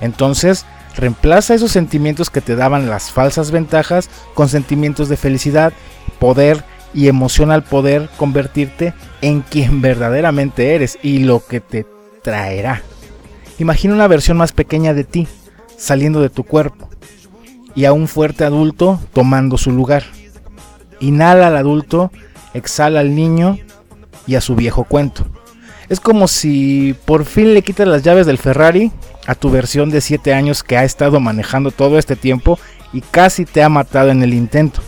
Entonces, 0.00 0.66
reemplaza 0.94 1.54
esos 1.54 1.72
sentimientos 1.72 2.30
que 2.30 2.40
te 2.40 2.54
daban 2.54 2.88
las 2.88 3.10
falsas 3.10 3.50
ventajas 3.50 4.08
con 4.34 4.48
sentimientos 4.48 5.08
de 5.08 5.16
felicidad, 5.16 5.72
poder 6.20 6.62
y 6.94 7.08
emoción 7.08 7.50
al 7.50 7.64
poder 7.64 8.08
convertirte 8.16 8.94
en 9.20 9.40
quien 9.40 9.80
verdaderamente 9.82 10.76
eres 10.76 10.96
y 11.02 11.18
lo 11.18 11.44
que 11.44 11.58
te 11.58 11.86
traerá. 12.22 12.82
Imagina 13.58 13.94
una 13.94 14.06
versión 14.06 14.36
más 14.36 14.52
pequeña 14.52 14.94
de 14.94 15.02
ti 15.02 15.26
saliendo 15.76 16.20
de 16.20 16.30
tu 16.30 16.44
cuerpo 16.44 16.88
y 17.74 17.84
a 17.84 17.92
un 17.92 18.06
fuerte 18.06 18.44
adulto 18.44 19.00
tomando 19.12 19.58
su 19.58 19.72
lugar. 19.72 20.04
Inhala 21.00 21.48
al 21.48 21.56
adulto, 21.56 22.12
exhala 22.58 23.00
al 23.00 23.14
niño 23.14 23.58
y 24.26 24.34
a 24.34 24.40
su 24.40 24.54
viejo 24.54 24.84
cuento. 24.84 25.26
Es 25.88 26.00
como 26.00 26.28
si 26.28 26.94
por 27.06 27.24
fin 27.24 27.54
le 27.54 27.62
quitas 27.62 27.88
las 27.88 28.02
llaves 28.02 28.26
del 28.26 28.38
Ferrari 28.38 28.92
a 29.26 29.34
tu 29.34 29.50
versión 29.50 29.90
de 29.90 30.00
7 30.00 30.34
años 30.34 30.62
que 30.62 30.76
ha 30.76 30.84
estado 30.84 31.18
manejando 31.20 31.70
todo 31.70 31.98
este 31.98 32.16
tiempo 32.16 32.58
y 32.92 33.00
casi 33.00 33.44
te 33.44 33.62
ha 33.62 33.68
matado 33.68 34.10
en 34.10 34.22
el 34.22 34.34
intento. 34.34 34.80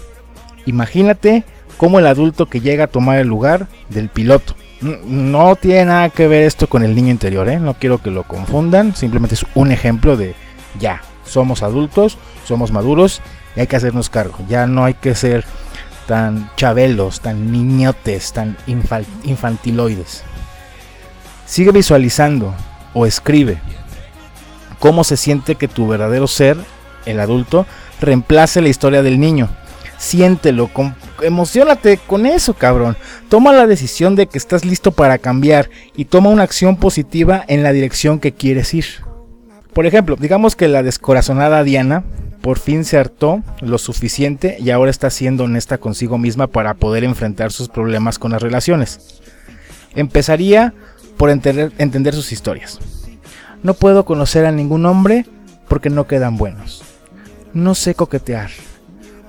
Imagínate 0.66 1.44
cómo 1.76 1.98
el 1.98 2.06
adulto 2.06 2.46
que 2.46 2.60
llega 2.60 2.84
a 2.84 2.88
tomar 2.88 3.18
el 3.18 3.28
lugar 3.28 3.66
del 3.88 4.10
piloto. 4.10 4.54
No 4.80 5.56
tiene 5.56 5.86
nada 5.86 6.10
que 6.10 6.28
ver 6.28 6.44
esto 6.44 6.68
con 6.68 6.82
el 6.82 6.94
niño 6.94 7.10
interior, 7.10 7.48
¿eh? 7.48 7.58
no 7.58 7.74
quiero 7.74 8.02
que 8.02 8.10
lo 8.10 8.24
confundan, 8.24 8.94
simplemente 8.94 9.34
es 9.34 9.44
un 9.54 9.72
ejemplo 9.72 10.16
de 10.16 10.34
ya, 10.78 11.02
somos 11.24 11.62
adultos, 11.62 12.16
somos 12.46 12.72
maduros 12.72 13.20
y 13.56 13.60
hay 13.60 13.66
que 13.66 13.76
hacernos 13.76 14.08
cargo, 14.08 14.38
ya 14.48 14.66
no 14.66 14.84
hay 14.84 14.94
que 14.94 15.14
ser 15.14 15.44
tan 16.10 16.50
chabelos, 16.56 17.20
tan 17.20 17.52
niñotes, 17.52 18.32
tan 18.32 18.56
infantiloides. 19.22 20.24
Sigue 21.46 21.70
visualizando 21.70 22.52
o 22.94 23.06
escribe 23.06 23.60
cómo 24.80 25.04
se 25.04 25.16
siente 25.16 25.54
que 25.54 25.68
tu 25.68 25.86
verdadero 25.86 26.26
ser, 26.26 26.56
el 27.06 27.20
adulto, 27.20 27.64
reemplace 28.00 28.60
la 28.60 28.70
historia 28.70 29.04
del 29.04 29.20
niño. 29.20 29.50
Siéntelo, 29.98 30.66
con, 30.66 30.96
emocionate 31.22 32.00
con 32.04 32.26
eso, 32.26 32.54
cabrón. 32.54 32.96
Toma 33.28 33.52
la 33.52 33.68
decisión 33.68 34.16
de 34.16 34.26
que 34.26 34.38
estás 34.38 34.64
listo 34.64 34.90
para 34.90 35.16
cambiar 35.18 35.70
y 35.94 36.06
toma 36.06 36.30
una 36.30 36.42
acción 36.42 36.74
positiva 36.74 37.44
en 37.46 37.62
la 37.62 37.70
dirección 37.70 38.18
que 38.18 38.32
quieres 38.32 38.74
ir. 38.74 38.86
Por 39.72 39.86
ejemplo, 39.86 40.16
digamos 40.18 40.56
que 40.56 40.66
la 40.66 40.82
descorazonada 40.82 41.62
Diana 41.62 42.02
por 42.40 42.58
fin 42.58 42.84
se 42.84 42.96
hartó 42.96 43.42
lo 43.60 43.78
suficiente 43.78 44.56
y 44.60 44.70
ahora 44.70 44.90
está 44.90 45.10
siendo 45.10 45.44
honesta 45.44 45.78
consigo 45.78 46.18
misma 46.18 46.46
para 46.46 46.74
poder 46.74 47.04
enfrentar 47.04 47.52
sus 47.52 47.68
problemas 47.68 48.18
con 48.18 48.32
las 48.32 48.42
relaciones. 48.42 49.20
Empezaría 49.94 50.72
por 51.16 51.30
entender, 51.30 51.72
entender 51.78 52.14
sus 52.14 52.32
historias. 52.32 52.78
No 53.62 53.74
puedo 53.74 54.04
conocer 54.04 54.46
a 54.46 54.52
ningún 54.52 54.86
hombre 54.86 55.26
porque 55.68 55.90
no 55.90 56.06
quedan 56.06 56.38
buenos. 56.38 56.82
No 57.52 57.74
sé 57.74 57.94
coquetear. 57.94 58.50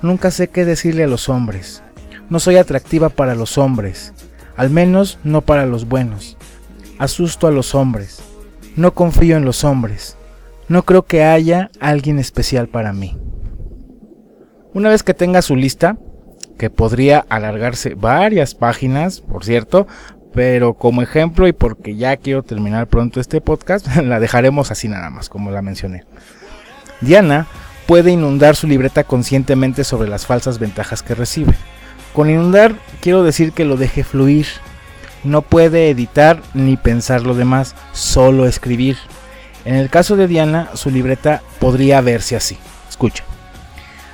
Nunca 0.01 0.31
sé 0.31 0.47
qué 0.47 0.63
decirle 0.63 1.03
a 1.03 1.07
los 1.07 1.27
hombres. 1.27 1.83
No 2.29 2.39
soy 2.39 2.55
atractiva 2.55 3.09
para 3.09 3.35
los 3.35 3.57
hombres. 3.57 4.13
Al 4.55 4.69
menos 4.69 5.19
no 5.23 5.41
para 5.41 5.65
los 5.65 5.85
buenos. 5.85 6.37
Asusto 6.97 7.47
a 7.47 7.51
los 7.51 7.75
hombres. 7.75 8.21
No 8.77 8.93
confío 8.93 9.35
en 9.35 9.43
los 9.43 9.65
hombres. 9.65 10.15
No 10.71 10.83
creo 10.83 11.03
que 11.03 11.25
haya 11.25 11.69
alguien 11.81 12.17
especial 12.17 12.69
para 12.69 12.93
mí. 12.93 13.17
Una 14.73 14.87
vez 14.87 15.03
que 15.03 15.13
tenga 15.13 15.41
su 15.41 15.57
lista, 15.57 15.97
que 16.57 16.69
podría 16.69 17.25
alargarse 17.27 17.93
varias 17.93 18.55
páginas, 18.55 19.19
por 19.19 19.43
cierto, 19.43 19.85
pero 20.33 20.75
como 20.75 21.01
ejemplo 21.01 21.45
y 21.49 21.51
porque 21.51 21.97
ya 21.97 22.15
quiero 22.15 22.43
terminar 22.43 22.87
pronto 22.87 23.19
este 23.19 23.41
podcast, 23.41 23.85
la 24.01 24.21
dejaremos 24.21 24.71
así 24.71 24.87
nada 24.87 25.09
más, 25.09 25.27
como 25.27 25.51
la 25.51 25.61
mencioné. 25.61 26.05
Diana 27.01 27.47
puede 27.85 28.11
inundar 28.11 28.55
su 28.55 28.65
libreta 28.65 29.03
conscientemente 29.03 29.83
sobre 29.83 30.07
las 30.07 30.25
falsas 30.25 30.57
ventajas 30.57 31.03
que 31.03 31.15
recibe. 31.15 31.55
Con 32.13 32.29
inundar 32.29 32.75
quiero 33.01 33.25
decir 33.25 33.51
que 33.51 33.65
lo 33.65 33.75
deje 33.75 34.05
fluir. 34.05 34.45
No 35.25 35.41
puede 35.41 35.89
editar 35.89 36.41
ni 36.53 36.77
pensar 36.77 37.23
lo 37.23 37.35
demás, 37.35 37.75
solo 37.91 38.45
escribir. 38.45 38.95
En 39.65 39.75
el 39.75 39.89
caso 39.89 40.15
de 40.15 40.27
Diana, 40.27 40.69
su 40.73 40.89
libreta 40.89 41.41
podría 41.59 42.01
verse 42.01 42.35
así. 42.35 42.57
Escucha. 42.89 43.23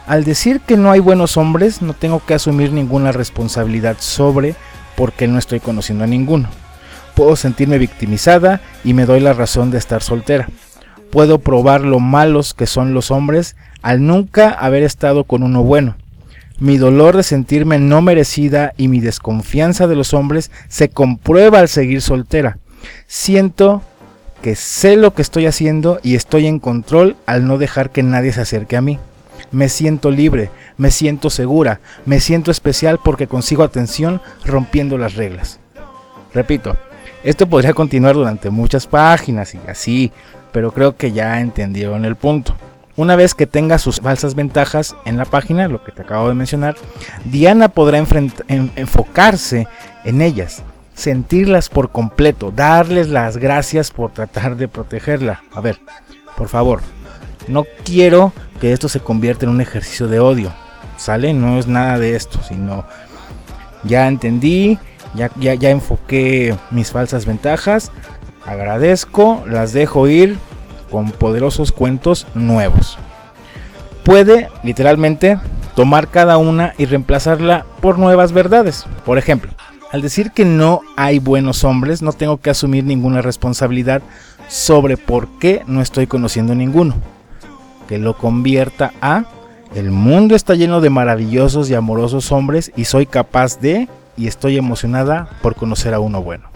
Al 0.07 0.23
decir 0.23 0.61
que 0.61 0.77
no 0.77 0.91
hay 0.91 0.99
buenos 0.99 1.37
hombres, 1.37 1.81
no 1.81 1.93
tengo 1.93 2.25
que 2.25 2.33
asumir 2.33 2.71
ninguna 2.71 3.11
responsabilidad 3.11 3.97
sobre 3.99 4.55
porque 4.95 5.27
no 5.27 5.37
estoy 5.37 5.59
conociendo 5.59 6.03
a 6.03 6.07
ninguno. 6.07 6.49
Puedo 7.13 7.35
sentirme 7.35 7.77
victimizada 7.77 8.61
y 8.83 8.93
me 8.93 9.05
doy 9.05 9.19
la 9.19 9.33
razón 9.33 9.71
de 9.71 9.77
estar 9.77 10.01
soltera. 10.01 10.49
Puedo 11.11 11.39
probar 11.39 11.81
lo 11.81 11.99
malos 11.99 12.53
que 12.53 12.67
son 12.67 12.93
los 12.93 13.11
hombres 13.11 13.55
al 13.81 14.05
nunca 14.05 14.49
haber 14.51 14.83
estado 14.83 15.23
con 15.23 15.43
uno 15.43 15.63
bueno. 15.63 15.95
Mi 16.59 16.77
dolor 16.77 17.15
de 17.15 17.23
sentirme 17.23 17.77
no 17.77 18.01
merecida 18.01 18.73
y 18.77 18.87
mi 18.87 18.99
desconfianza 18.99 19.87
de 19.87 19.95
los 19.95 20.13
hombres 20.13 20.51
se 20.67 20.89
comprueba 20.89 21.59
al 21.59 21.67
seguir 21.67 22.01
soltera. 22.01 22.57
Siento 23.07 23.83
que 24.41 24.55
sé 24.55 24.95
lo 24.95 25.13
que 25.13 25.21
estoy 25.21 25.45
haciendo 25.45 25.99
y 26.03 26.15
estoy 26.15 26.47
en 26.47 26.59
control 26.59 27.15
al 27.25 27.47
no 27.47 27.57
dejar 27.57 27.91
que 27.91 28.03
nadie 28.03 28.33
se 28.33 28.41
acerque 28.41 28.77
a 28.77 28.81
mí. 28.81 28.99
Me 29.51 29.69
siento 29.69 30.11
libre, 30.11 30.49
me 30.77 30.91
siento 30.91 31.29
segura, 31.29 31.79
me 32.05 32.19
siento 32.19 32.51
especial 32.51 32.99
porque 33.03 33.27
consigo 33.27 33.63
atención 33.63 34.21
rompiendo 34.45 34.97
las 34.97 35.15
reglas. 35.15 35.59
Repito, 36.33 36.77
esto 37.23 37.47
podría 37.47 37.73
continuar 37.73 38.15
durante 38.15 38.49
muchas 38.49 38.87
páginas 38.87 39.55
y 39.55 39.59
así, 39.67 40.11
pero 40.51 40.71
creo 40.71 40.95
que 40.95 41.11
ya 41.11 41.39
entendieron 41.39 42.05
el 42.05 42.15
punto. 42.15 42.55
Una 42.95 43.15
vez 43.15 43.35
que 43.35 43.45
tenga 43.45 43.77
sus 43.77 44.01
falsas 44.01 44.33
ventajas 44.33 44.95
en 45.05 45.17
la 45.17 45.25
página, 45.25 45.67
lo 45.67 45.83
que 45.83 45.91
te 45.91 46.01
acabo 46.01 46.29
de 46.29 46.33
mencionar, 46.33 46.75
Diana 47.25 47.69
podrá 47.69 48.03
enfocarse 48.47 49.67
en 50.03 50.21
ellas, 50.21 50.63
sentirlas 50.97 51.69
por 51.69 51.91
completo, 51.91 52.51
darles 52.51 53.07
las 53.07 53.37
gracias 53.37 53.91
por 53.91 54.11
tratar 54.11 54.57
de 54.57 54.67
protegerla. 54.67 55.43
A 55.53 55.61
ver, 55.61 55.79
por 56.35 56.49
favor, 56.49 56.81
no 57.47 57.65
quiero 57.85 58.33
que 58.59 58.73
esto 58.73 58.89
se 58.89 58.99
convierta 58.99 59.45
en 59.45 59.51
un 59.51 59.61
ejercicio 59.61 60.07
de 60.07 60.19
odio. 60.19 60.51
¿Sale? 60.97 61.33
No 61.33 61.59
es 61.59 61.67
nada 61.67 61.99
de 61.99 62.15
esto, 62.15 62.39
sino 62.41 62.83
ya 63.83 64.07
entendí, 64.07 64.79
ya, 65.13 65.29
ya, 65.35 65.53
ya 65.53 65.69
enfoqué 65.69 66.55
mis 66.71 66.91
falsas 66.91 67.27
ventajas, 67.27 67.91
agradezco, 68.43 69.43
las 69.45 69.73
dejo 69.73 70.07
ir 70.07 70.39
con 70.89 71.11
poderosos 71.11 71.71
cuentos 71.71 72.25
nuevos. 72.33 72.97
Puede 74.03 74.49
literalmente 74.63 75.37
tomar 75.75 76.07
cada 76.07 76.37
una 76.37 76.73
y 76.79 76.85
reemplazarla 76.85 77.67
por 77.81 77.99
nuevas 77.99 78.31
verdades. 78.31 78.87
Por 79.05 79.19
ejemplo, 79.19 79.51
al 79.91 80.01
decir 80.01 80.31
que 80.31 80.45
no 80.45 80.81
hay 80.95 81.19
buenos 81.19 81.63
hombres, 81.63 82.01
no 82.01 82.13
tengo 82.13 82.37
que 82.37 82.49
asumir 82.49 82.83
ninguna 82.83 83.21
responsabilidad 83.21 84.01
sobre 84.47 84.97
por 84.97 85.27
qué 85.39 85.63
no 85.67 85.81
estoy 85.81 86.07
conociendo 86.07 86.55
ninguno. 86.55 86.95
Que 87.87 87.97
lo 87.97 88.17
convierta 88.17 88.93
a 89.01 89.25
el 89.75 89.91
mundo 89.91 90.35
está 90.35 90.55
lleno 90.55 90.81
de 90.81 90.89
maravillosos 90.89 91.69
y 91.69 91.75
amorosos 91.75 92.31
hombres 92.31 92.71
y 92.75 92.85
soy 92.85 93.05
capaz 93.05 93.59
de 93.59 93.87
y 94.15 94.27
estoy 94.27 94.57
emocionada 94.57 95.29
por 95.41 95.55
conocer 95.55 95.93
a 95.93 95.99
uno 95.99 96.21
bueno. 96.21 96.49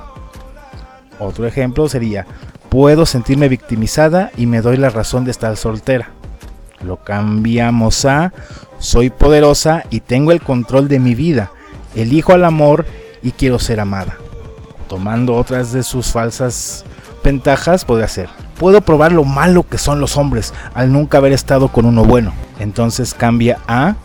Otro 1.19 1.45
ejemplo 1.45 1.87
sería, 1.87 2.25
puedo 2.69 3.05
sentirme 3.05 3.47
victimizada 3.49 4.31
y 4.37 4.47
me 4.47 4.61
doy 4.61 4.77
la 4.77 4.89
razón 4.89 5.25
de 5.25 5.31
estar 5.31 5.55
soltera. 5.57 6.09
Lo 6.83 6.97
cambiamos 6.97 8.05
a, 8.05 8.33
soy 8.79 9.09
poderosa 9.09 9.83
y 9.91 9.99
tengo 9.99 10.31
el 10.31 10.41
control 10.41 10.87
de 10.87 10.99
mi 10.99 11.13
vida. 11.13 11.51
Elijo 11.95 12.33
al 12.33 12.45
amor 12.45 12.85
y 13.21 13.31
quiero 13.31 13.60
ser 13.60 13.79
amada. 13.79 14.17
Tomando 14.88 15.36
otras 15.36 15.71
de 15.71 15.84
sus 15.84 16.12
falsas 16.12 16.84
ventajas, 17.23 17.86
podría 17.86 18.07
ser, 18.07 18.29
puedo 18.57 18.81
probar 18.81 19.12
lo 19.12 19.23
malo 19.23 19.63
que 19.63 19.77
son 19.77 19.99
los 19.99 20.17
hombres 20.17 20.53
al 20.73 20.91
nunca 20.91 21.17
haber 21.17 21.31
estado 21.31 21.69
con 21.69 21.86
uno 21.86 22.03
bueno. 22.03 22.34
Entonces 22.60 23.13
cambia 23.13 23.60
a, 23.67 23.95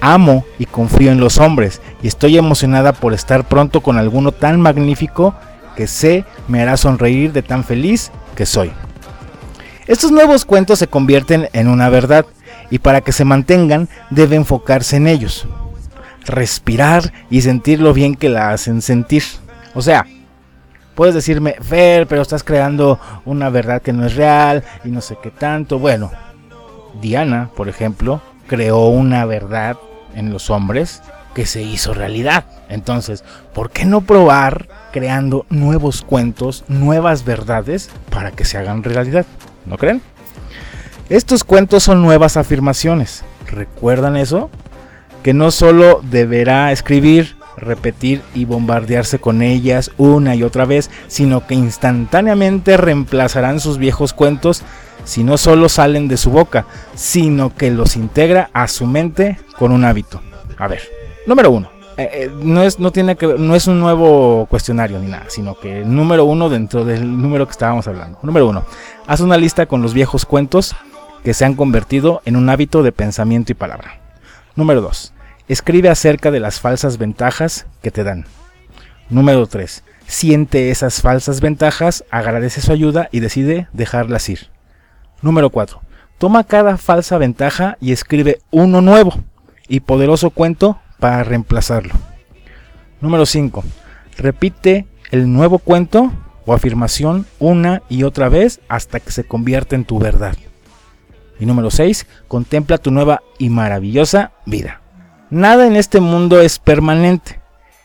amo 0.00 0.44
y 0.58 0.66
confío 0.66 1.10
en 1.10 1.20
los 1.20 1.38
hombres 1.38 1.80
y 2.02 2.08
estoy 2.08 2.38
emocionada 2.38 2.92
por 2.92 3.14
estar 3.14 3.44
pronto 3.44 3.80
con 3.80 3.98
alguno 3.98 4.32
tan 4.32 4.60
magnífico 4.60 5.34
que 5.76 5.86
sé 5.86 6.24
me 6.48 6.60
hará 6.60 6.76
sonreír 6.76 7.32
de 7.32 7.42
tan 7.42 7.64
feliz 7.64 8.10
que 8.34 8.46
soy. 8.46 8.72
Estos 9.86 10.10
nuevos 10.10 10.44
cuentos 10.44 10.78
se 10.78 10.86
convierten 10.86 11.48
en 11.52 11.68
una 11.68 11.88
verdad 11.88 12.26
y 12.70 12.80
para 12.80 13.00
que 13.00 13.12
se 13.12 13.24
mantengan 13.24 13.88
debe 14.10 14.36
enfocarse 14.36 14.96
en 14.96 15.06
ellos. 15.06 15.46
Respirar 16.28 17.12
y 17.30 17.42
sentir 17.42 17.80
lo 17.80 17.92
bien 17.92 18.14
que 18.14 18.28
la 18.28 18.50
hacen 18.50 18.82
sentir. 18.82 19.24
O 19.74 19.82
sea, 19.82 20.06
puedes 20.94 21.14
decirme, 21.14 21.56
Fer, 21.60 22.06
pero 22.06 22.22
estás 22.22 22.44
creando 22.44 23.00
una 23.24 23.50
verdad 23.50 23.82
que 23.82 23.92
no 23.92 24.06
es 24.06 24.14
real 24.14 24.62
y 24.84 24.90
no 24.90 25.00
sé 25.00 25.16
qué 25.22 25.30
tanto. 25.30 25.78
Bueno, 25.78 26.10
Diana, 27.00 27.50
por 27.56 27.68
ejemplo, 27.68 28.20
creó 28.46 28.88
una 28.88 29.24
verdad 29.24 29.76
en 30.14 30.32
los 30.32 30.50
hombres 30.50 31.02
que 31.34 31.46
se 31.46 31.62
hizo 31.62 31.94
realidad. 31.94 32.44
Entonces, 32.68 33.24
¿por 33.54 33.70
qué 33.70 33.84
no 33.84 34.00
probar 34.00 34.68
creando 34.92 35.46
nuevos 35.50 36.02
cuentos, 36.02 36.64
nuevas 36.68 37.24
verdades 37.24 37.90
para 38.10 38.32
que 38.32 38.44
se 38.44 38.58
hagan 38.58 38.82
realidad? 38.82 39.24
¿No 39.66 39.76
creen? 39.76 40.02
Estos 41.08 41.44
cuentos 41.44 41.84
son 41.84 42.02
nuevas 42.02 42.36
afirmaciones. 42.36 43.24
¿Recuerdan 43.46 44.16
eso? 44.16 44.50
Que 45.28 45.34
no 45.34 45.50
solo 45.50 46.00
deberá 46.02 46.72
escribir, 46.72 47.36
repetir 47.58 48.22
y 48.34 48.46
bombardearse 48.46 49.18
con 49.18 49.42
ellas 49.42 49.90
una 49.98 50.34
y 50.34 50.42
otra 50.42 50.64
vez, 50.64 50.90
sino 51.06 51.46
que 51.46 51.54
instantáneamente 51.54 52.78
reemplazarán 52.78 53.60
sus 53.60 53.76
viejos 53.76 54.14
cuentos 54.14 54.62
si 55.04 55.24
no 55.24 55.36
solo 55.36 55.68
salen 55.68 56.08
de 56.08 56.16
su 56.16 56.30
boca, 56.30 56.64
sino 56.94 57.54
que 57.54 57.70
los 57.70 57.94
integra 57.94 58.48
a 58.54 58.68
su 58.68 58.86
mente 58.86 59.38
con 59.58 59.70
un 59.70 59.84
hábito. 59.84 60.22
A 60.56 60.66
ver, 60.66 60.80
número 61.26 61.50
uno. 61.50 61.70
eh, 61.98 62.08
eh, 62.10 62.30
no, 62.34 62.62
es, 62.62 62.78
no, 62.78 62.90
tiene 62.90 63.16
que, 63.16 63.26
no 63.26 63.54
es 63.54 63.66
un 63.66 63.80
nuevo 63.80 64.46
cuestionario 64.46 64.98
ni 64.98 65.08
nada, 65.08 65.26
sino 65.28 65.60
que 65.60 65.84
número 65.84 66.24
uno 66.24 66.48
dentro 66.48 66.86
del 66.86 67.20
número 67.20 67.44
que 67.44 67.52
estábamos 67.52 67.86
hablando. 67.86 68.18
Número 68.22 68.48
uno, 68.48 68.64
haz 69.06 69.20
una 69.20 69.36
lista 69.36 69.66
con 69.66 69.82
los 69.82 69.92
viejos 69.92 70.24
cuentos 70.24 70.74
que 71.22 71.34
se 71.34 71.44
han 71.44 71.54
convertido 71.54 72.22
en 72.24 72.34
un 72.34 72.48
hábito 72.48 72.82
de 72.82 72.92
pensamiento 72.92 73.52
y 73.52 73.56
palabra. 73.56 74.00
Número 74.56 74.80
2. 74.80 75.12
Escribe 75.48 75.88
acerca 75.88 76.30
de 76.30 76.40
las 76.40 76.60
falsas 76.60 76.98
ventajas 76.98 77.66
que 77.82 77.90
te 77.90 78.04
dan. 78.04 78.26
Número 79.08 79.46
3. 79.46 79.82
Siente 80.06 80.70
esas 80.70 81.00
falsas 81.00 81.40
ventajas, 81.40 82.04
agradece 82.10 82.60
su 82.60 82.72
ayuda 82.72 83.08
y 83.12 83.20
decide 83.20 83.68
dejarlas 83.72 84.28
ir. 84.28 84.50
Número 85.22 85.50
4. 85.50 85.80
Toma 86.18 86.44
cada 86.44 86.76
falsa 86.76 87.16
ventaja 87.16 87.78
y 87.80 87.92
escribe 87.92 88.40
uno 88.50 88.80
nuevo 88.80 89.14
y 89.68 89.80
poderoso 89.80 90.30
cuento 90.30 90.78
para 90.98 91.24
reemplazarlo. 91.24 91.94
Número 93.00 93.24
5. 93.24 93.64
Repite 94.18 94.86
el 95.10 95.32
nuevo 95.32 95.58
cuento 95.58 96.12
o 96.44 96.52
afirmación 96.52 97.26
una 97.38 97.82
y 97.88 98.02
otra 98.02 98.28
vez 98.28 98.60
hasta 98.68 99.00
que 99.00 99.12
se 99.12 99.24
convierta 99.24 99.76
en 99.76 99.84
tu 99.84 99.98
verdad. 99.98 100.36
Y 101.40 101.46
número 101.46 101.70
6. 101.70 102.06
Contempla 102.26 102.78
tu 102.78 102.90
nueva 102.90 103.22
y 103.38 103.48
maravillosa 103.48 104.32
vida. 104.44 104.80
Nada 105.30 105.66
en 105.66 105.76
este 105.76 106.00
mundo 106.00 106.40
es 106.40 106.58
permanente. 106.58 107.38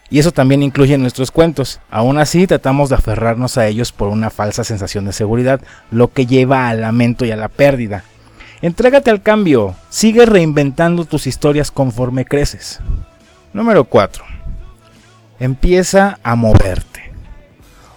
Y 0.10 0.19
eso 0.19 0.32
también 0.32 0.63
incluye 0.63 0.97
nuestros 0.97 1.32
cuentos. 1.32 1.79
Aún 1.89 2.19
así, 2.19 2.45
tratamos 2.47 2.89
de 2.89 2.95
aferrarnos 2.95 3.58
a 3.58 3.67
ellos 3.67 3.91
por 3.91 4.10
una 4.10 4.29
falsa 4.29 4.63
sensación 4.63 5.06
de 5.06 5.13
seguridad, 5.13 5.60
lo 5.91 6.13
que 6.13 6.25
lleva 6.25 6.69
al 6.69 6.82
lamento 6.82 7.25
y 7.25 7.32
a 7.32 7.36
la 7.36 7.49
pérdida. 7.49 8.03
Entrégate 8.62 9.10
al 9.10 9.21
cambio. 9.21 9.75
Sigue 9.89 10.25
reinventando 10.25 11.06
tus 11.06 11.27
historias 11.27 11.71
conforme 11.71 12.25
creces. 12.25 12.79
Número 13.53 13.86
4. 13.86 14.23
Empieza 15.39 16.19
a 16.23 16.36
moverte. 16.36 17.12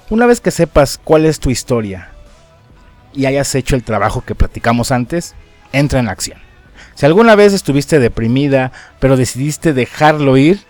Una 0.08 0.26
vez 0.26 0.40
que 0.40 0.50
sepas 0.50 0.98
cuál 1.02 1.26
es 1.26 1.38
tu 1.38 1.50
historia 1.50 2.10
y 3.12 3.26
hayas 3.26 3.54
hecho 3.54 3.76
el 3.76 3.84
trabajo 3.84 4.22
que 4.22 4.34
platicamos 4.34 4.90
antes, 4.90 5.34
entra 5.72 6.00
en 6.00 6.08
acción. 6.08 6.45
Si 6.96 7.04
alguna 7.04 7.36
vez 7.36 7.52
estuviste 7.52 8.00
deprimida, 8.00 8.72
pero 9.00 9.18
decidiste 9.18 9.74
dejarlo 9.74 10.38
ir, 10.38 10.60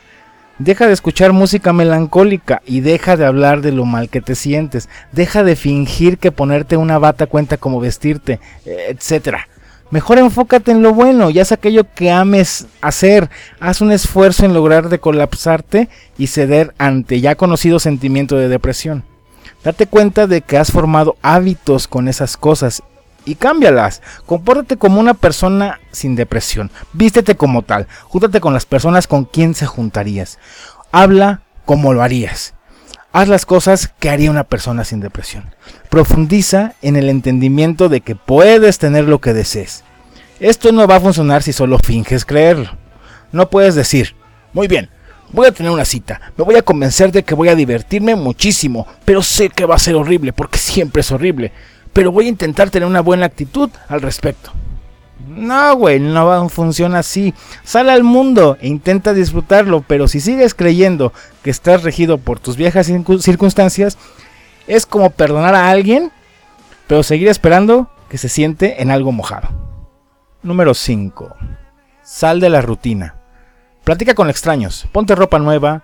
deja 0.59 0.89
de 0.89 0.93
escuchar 0.93 1.33
música 1.33 1.73
melancólica 1.73 2.63
y 2.67 2.81
deja 2.81 3.17
de 3.17 3.25
hablar 3.25 3.61
de 3.61 3.71
lo 3.71 3.85
mal 3.85 4.09
que 4.09 4.21
te 4.21 4.35
sientes. 4.35 4.89
Deja 5.13 5.45
de 5.45 5.55
fingir 5.55 6.19
que 6.19 6.33
ponerte 6.33 6.77
una 6.77 6.99
bata 6.99 7.29
cuenta 7.29 7.59
como 7.59 7.79
vestirte, 7.79 8.41
etc. 8.65 9.37
Mejor 9.93 10.19
enfócate 10.19 10.73
en 10.73 10.83
lo 10.83 10.93
bueno 10.93 11.31
y 11.31 11.39
haz 11.39 11.53
aquello 11.53 11.87
que 11.95 12.11
ames 12.11 12.67
hacer. 12.81 13.31
Haz 13.61 13.81
un 13.81 13.93
esfuerzo 13.93 14.45
en 14.45 14.53
lograr 14.53 14.89
de 14.89 14.99
colapsarte 14.99 15.89
y 16.19 16.27
ceder 16.27 16.75
ante 16.77 17.21
ya 17.21 17.37
conocido 17.37 17.79
sentimiento 17.79 18.35
de 18.37 18.49
depresión. 18.49 19.05
Date 19.63 19.87
cuenta 19.87 20.27
de 20.27 20.41
que 20.41 20.59
has 20.59 20.73
formado 20.73 21.15
hábitos 21.23 21.87
con 21.87 22.09
esas 22.09 22.37
cosas 22.37 22.83
y 23.27 23.35
cámbialas. 23.35 24.01
Compórtate 24.25 24.79
como 24.79 24.99
una 24.99 25.13
persona 25.13 25.81
sin 25.93 26.17
depresión. 26.17 26.71
Vístete 26.95 27.37
como 27.37 27.63
tal. 27.63 27.87
Júntate 28.05 28.41
con 28.41 28.55
las 28.55 28.65
personas 28.65 29.07
con 29.07 29.27
quien 29.27 29.55
se 29.55 29.67
juntarías. 29.67 30.39
Habla 30.93 31.43
como 31.67 31.93
lo 31.93 32.03
harías. 32.03 32.55
Haz 33.13 33.29
las 33.29 33.45
cosas 33.45 33.93
que 33.99 34.09
haría 34.09 34.31
una 34.31 34.45
persona 34.45 34.85
sin 34.85 35.01
depresión. 35.01 35.55
Profundiza 35.91 36.75
en 36.83 36.97
el 36.97 37.11
entendimiento 37.11 37.89
de 37.89 38.01
que 38.01 38.15
puedes 38.15 38.79
tener 38.79 39.05
lo 39.05 39.21
que 39.21 39.33
desees. 39.33 39.85
Esto 40.39 40.71
no 40.71 40.87
va 40.87 40.97
a 40.97 41.01
funcionar 41.01 41.43
si 41.43 41.53
solo 41.53 41.79
finges 41.79 42.25
creerlo. 42.25 42.71
No 43.33 43.49
puedes 43.49 43.75
decir, 43.75 44.15
muy 44.53 44.69
bien, 44.69 44.91
voy 45.33 45.47
a 45.47 45.53
tener 45.53 45.73
una 45.73 45.85
cita, 45.85 46.21
me 46.37 46.45
voy 46.45 46.57
a 46.57 46.63
convencer 46.63 47.11
de 47.11 47.23
que 47.23 47.35
voy 47.35 47.49
a 47.49 47.55
divertirme 47.55 48.15
muchísimo, 48.15 48.87
pero 49.05 49.23
sé 49.23 49.49
que 49.49 49.65
va 49.65 49.77
a 49.77 49.79
ser 49.79 49.95
horrible 49.95 50.33
porque 50.33 50.59
siempre 50.59 51.01
es 51.01 51.11
horrible, 51.11 51.53
pero 51.97 52.13
voy 52.13 52.27
a 52.27 52.29
intentar 52.29 52.69
tener 52.69 52.87
una 52.87 53.01
buena 53.01 53.25
actitud 53.25 53.71
al 53.89 54.03
respecto. 54.03 54.53
No, 55.29 55.75
güey, 55.77 55.99
no 55.99 56.47
funciona 56.51 56.99
así. 56.99 57.33
Sal 57.65 57.89
al 57.89 58.05
mundo 58.05 58.59
e 58.61 58.69
intenta 58.69 59.15
disfrutarlo, 59.15 59.81
pero 59.81 60.07
si 60.07 60.21
sigues 60.21 60.53
creyendo 60.55 61.15
que 61.43 61.49
estás 61.49 61.85
regido 61.85 62.19
por 62.19 62.39
tus 62.39 62.59
viejas 62.59 62.91
circun- 62.91 63.23
circunstancias, 63.23 63.97
es 64.67 64.85
como 64.85 65.09
perdonar 65.09 65.55
a 65.55 65.71
alguien, 65.71 66.13
pero 66.87 67.03
seguir 67.03 67.29
esperando 67.29 67.91
que 68.11 68.19
se 68.19 68.29
siente 68.29 68.83
en 68.83 68.91
algo 68.91 69.11
mojado. 69.11 69.49
Número 70.43 70.75
5. 70.75 71.35
Sal 72.03 72.41
de 72.41 72.51
la 72.51 72.61
rutina. 72.61 73.15
Platica 73.85 74.15
con 74.15 74.29
extraños, 74.29 74.87
ponte 74.93 75.15
ropa 75.15 75.39
nueva, 75.39 75.83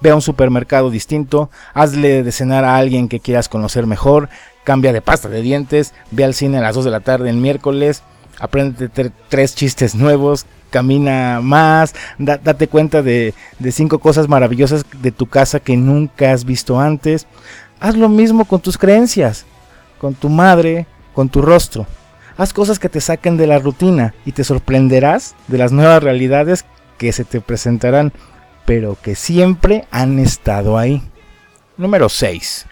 ve 0.00 0.10
a 0.10 0.16
un 0.16 0.22
supermercado 0.22 0.90
distinto, 0.90 1.50
hazle 1.72 2.24
de 2.24 2.32
cenar 2.32 2.64
a 2.64 2.76
alguien 2.78 3.08
que 3.08 3.20
quieras 3.20 3.48
conocer 3.48 3.86
mejor, 3.86 4.28
cambia 4.64 4.92
de 4.92 5.02
pasta 5.02 5.28
de 5.28 5.42
dientes, 5.42 5.92
ve 6.10 6.24
al 6.24 6.34
cine 6.34 6.58
a 6.58 6.62
las 6.62 6.74
2 6.74 6.84
de 6.84 6.90
la 6.90 7.00
tarde 7.00 7.30
el 7.30 7.36
miércoles, 7.36 8.02
aprende 8.38 8.88
tre- 8.90 9.12
tres 9.28 9.54
chistes 9.54 9.94
nuevos, 9.94 10.46
camina 10.70 11.40
más, 11.42 11.94
da- 12.18 12.38
date 12.38 12.68
cuenta 12.68 13.02
de, 13.02 13.34
de 13.58 13.72
cinco 13.72 13.98
cosas 13.98 14.28
maravillosas 14.28 14.84
de 15.00 15.10
tu 15.12 15.26
casa 15.26 15.60
que 15.60 15.76
nunca 15.76 16.32
has 16.32 16.44
visto 16.44 16.80
antes. 16.80 17.26
Haz 17.80 17.96
lo 17.96 18.08
mismo 18.08 18.44
con 18.44 18.60
tus 18.60 18.78
creencias, 18.78 19.44
con 19.98 20.14
tu 20.14 20.28
madre, 20.28 20.86
con 21.14 21.28
tu 21.28 21.42
rostro. 21.42 21.86
Haz 22.38 22.54
cosas 22.54 22.78
que 22.78 22.88
te 22.88 23.00
saquen 23.02 23.36
de 23.36 23.46
la 23.46 23.58
rutina 23.58 24.14
y 24.24 24.32
te 24.32 24.44
sorprenderás 24.44 25.34
de 25.48 25.58
las 25.58 25.72
nuevas 25.72 26.02
realidades 26.02 26.64
que 26.96 27.12
se 27.12 27.24
te 27.24 27.40
presentarán, 27.42 28.12
pero 28.64 28.96
que 29.02 29.14
siempre 29.14 29.84
han 29.90 30.18
estado 30.18 30.78
ahí. 30.78 31.02
Número 31.76 32.08
6. 32.08 32.64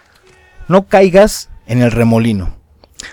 No 0.67 0.87
caigas 0.87 1.49
en 1.67 1.81
el 1.81 1.91
remolino. 1.91 2.55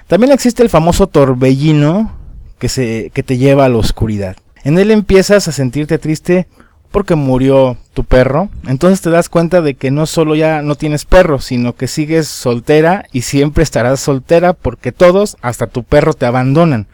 También 0.07 0.33
existe 0.33 0.63
el 0.63 0.69
famoso 0.69 1.07
torbellino 1.07 2.17
que, 2.59 2.69
se, 2.69 3.11
que 3.15 3.23
te 3.23 3.39
lleva 3.39 3.65
a 3.65 3.69
la 3.69 3.79
oscuridad. 3.79 4.37
En 4.65 4.79
él 4.79 4.91
empiezas 4.91 5.49
a 5.49 5.53
sentirte 5.53 5.99
triste 5.99 6.47
porque 6.91 7.15
murió 7.15 7.77
tu 7.95 8.05
perro. 8.05 8.49
Entonces 8.67 9.01
te 9.01 9.11
das 9.11 9.29
cuenta 9.29 9.61
de 9.61 9.75
que 9.75 9.91
no 9.91 10.07
solo 10.07 10.35
ya 10.35 10.63
no 10.63 10.75
tienes 10.75 11.05
perro, 11.05 11.41
sino 11.41 11.75
que 11.75 11.87
sigues 11.87 12.29
soltera 12.29 13.05
y 13.13 13.23
siempre 13.23 13.63
estarás 13.63 14.01
soltera 14.01 14.53
porque 14.53 14.93
todos, 14.93 15.37
hasta 15.41 15.67
tu 15.67 15.85
perro, 15.85 16.15
te 16.15 16.27
abandonan. 16.27 16.87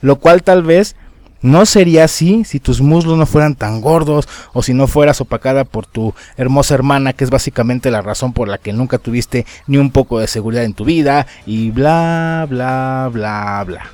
Lo 0.00 0.16
cual 0.16 0.42
tal 0.42 0.62
vez 0.62 0.96
no 1.40 1.66
sería 1.66 2.04
así 2.04 2.44
si 2.44 2.58
tus 2.58 2.80
muslos 2.80 3.16
no 3.16 3.26
fueran 3.26 3.54
tan 3.54 3.80
gordos 3.80 4.28
o 4.52 4.62
si 4.62 4.74
no 4.74 4.86
fueras 4.88 5.20
opacada 5.20 5.64
por 5.64 5.86
tu 5.86 6.14
hermosa 6.36 6.74
hermana, 6.74 7.12
que 7.12 7.24
es 7.24 7.30
básicamente 7.30 7.90
la 7.90 8.02
razón 8.02 8.32
por 8.32 8.48
la 8.48 8.58
que 8.58 8.72
nunca 8.72 8.98
tuviste 8.98 9.46
ni 9.66 9.78
un 9.78 9.90
poco 9.90 10.18
de 10.18 10.26
seguridad 10.26 10.64
en 10.64 10.74
tu 10.74 10.84
vida 10.84 11.26
y 11.46 11.70
bla 11.70 12.46
bla 12.48 13.08
bla 13.12 13.62
bla. 13.64 13.86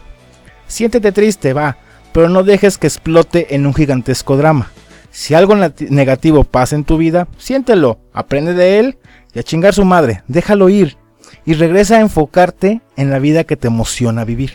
Siéntete 0.67 1.13
triste, 1.13 1.53
va, 1.53 1.77
pero 2.13 2.29
no 2.29 2.43
dejes 2.43 2.79
que 2.79 2.87
explote 2.87 3.55
en 3.55 3.67
un 3.67 3.75
gigantesco 3.75 4.37
drama. 4.37 4.71
Si 5.11 5.35
algo 5.35 5.55
negativo 5.55 6.43
pasa 6.43 6.75
en 6.75 6.85
tu 6.85 6.97
vida, 6.97 7.29
siéntelo, 7.39 8.01
aprende 8.13 8.55
de 8.55 8.81
él 8.81 8.99
y 9.33 9.39
a 9.39 9.43
chingar 9.43 9.75
su 9.75 9.85
madre, 9.85 10.23
déjalo 10.27 10.69
ir 10.69 10.97
y 11.45 11.55
regresa 11.55 11.97
a 11.97 12.01
enfocarte 12.01 12.81
en 12.97 13.11
la 13.11 13.19
vida 13.19 13.45
que 13.45 13.57
te 13.57 13.69
emociona 13.69 14.25
vivir. 14.25 14.53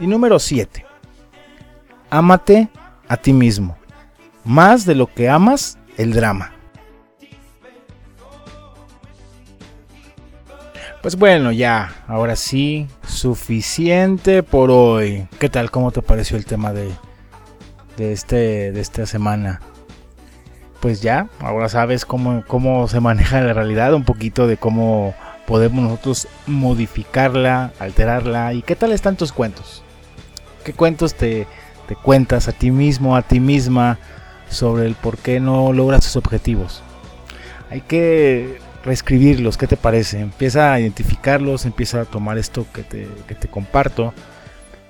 Y 0.00 0.06
número 0.06 0.38
7. 0.38 0.89
Ámate 2.10 2.68
a 3.08 3.16
ti 3.16 3.32
mismo. 3.32 3.76
Más 4.44 4.84
de 4.84 4.96
lo 4.96 5.06
que 5.06 5.28
amas 5.28 5.78
el 5.96 6.12
drama. 6.12 6.52
Pues 11.02 11.16
bueno, 11.16 11.50
ya, 11.50 12.04
ahora 12.08 12.36
sí, 12.36 12.86
suficiente 13.06 14.42
por 14.42 14.70
hoy. 14.70 15.26
¿Qué 15.38 15.48
tal? 15.48 15.70
¿Cómo 15.70 15.92
te 15.92 16.02
pareció 16.02 16.36
el 16.36 16.44
tema 16.44 16.74
de, 16.74 16.90
de, 17.96 18.12
este, 18.12 18.70
de 18.72 18.80
esta 18.80 19.06
semana? 19.06 19.60
Pues 20.80 21.00
ya, 21.00 21.28
ahora 21.40 21.70
sabes 21.70 22.04
cómo, 22.04 22.44
cómo 22.46 22.86
se 22.88 23.00
maneja 23.00 23.40
la 23.40 23.54
realidad, 23.54 23.94
un 23.94 24.04
poquito 24.04 24.46
de 24.46 24.58
cómo 24.58 25.14
podemos 25.46 25.84
nosotros 25.84 26.28
modificarla, 26.46 27.72
alterarla. 27.78 28.52
¿Y 28.52 28.62
qué 28.62 28.76
tal 28.76 28.92
están 28.92 29.16
tus 29.16 29.32
cuentos? 29.32 29.82
¿Qué 30.64 30.74
cuentos 30.74 31.14
te, 31.14 31.46
te 31.90 31.96
cuentas 31.96 32.46
a 32.46 32.52
ti 32.52 32.70
mismo, 32.70 33.16
a 33.16 33.22
ti 33.22 33.40
misma, 33.40 33.98
sobre 34.48 34.86
el 34.86 34.94
por 34.94 35.18
qué 35.18 35.40
no 35.40 35.72
logras 35.72 36.04
tus 36.04 36.14
objetivos? 36.14 36.84
Hay 37.68 37.80
que 37.80 38.60
reescribirlos, 38.84 39.56
¿qué 39.56 39.66
te 39.66 39.76
parece? 39.76 40.20
Empieza 40.20 40.72
a 40.72 40.78
identificarlos, 40.78 41.66
empieza 41.66 42.02
a 42.02 42.04
tomar 42.04 42.38
esto 42.38 42.64
que 42.72 42.84
te, 42.84 43.08
que 43.26 43.34
te 43.34 43.48
comparto. 43.48 44.14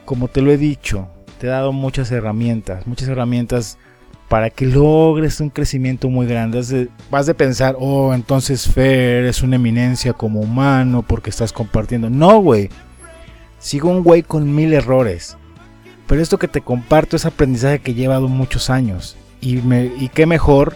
Como 0.05 0.29
te 0.29 0.43
lo 0.43 0.53
he 0.53 0.59
dicho, 0.59 1.09
te 1.39 1.47
he 1.47 1.51
dado 1.51 1.73
muchas 1.73 2.13
herramientas, 2.13 2.87
muchas 2.87 3.09
herramientas 3.09 3.79
para 4.29 4.51
que 4.51 4.67
logres 4.67 5.41
un 5.41 5.49
crecimiento 5.49 6.11
muy 6.11 6.27
grande. 6.27 6.89
Vas 7.11 7.25
de 7.25 7.33
pensar, 7.33 7.77
oh, 7.79 8.13
entonces 8.13 8.69
Fer 8.69 9.25
es 9.25 9.43
una 9.43 9.57
eminencia 9.57 10.13
como 10.13 10.41
humano 10.41 11.03
porque 11.03 11.31
estás 11.31 11.51
compartiendo. 11.51 12.11
No, 12.11 12.41
güey. 12.41 12.69
Sigo 13.59 13.89
un 13.89 14.03
güey 14.03 14.23
con 14.23 14.55
mil 14.55 14.75
errores. 14.75 15.39
Pero 16.11 16.23
esto 16.23 16.40
que 16.40 16.49
te 16.49 16.61
comparto 16.61 17.14
es 17.14 17.25
aprendizaje 17.25 17.79
que 17.79 17.92
he 17.92 17.94
llevado 17.94 18.27
muchos 18.27 18.68
años. 18.68 19.16
Y, 19.40 19.59
me, 19.59 19.85
y 19.85 20.09
qué 20.09 20.27
mejor 20.27 20.75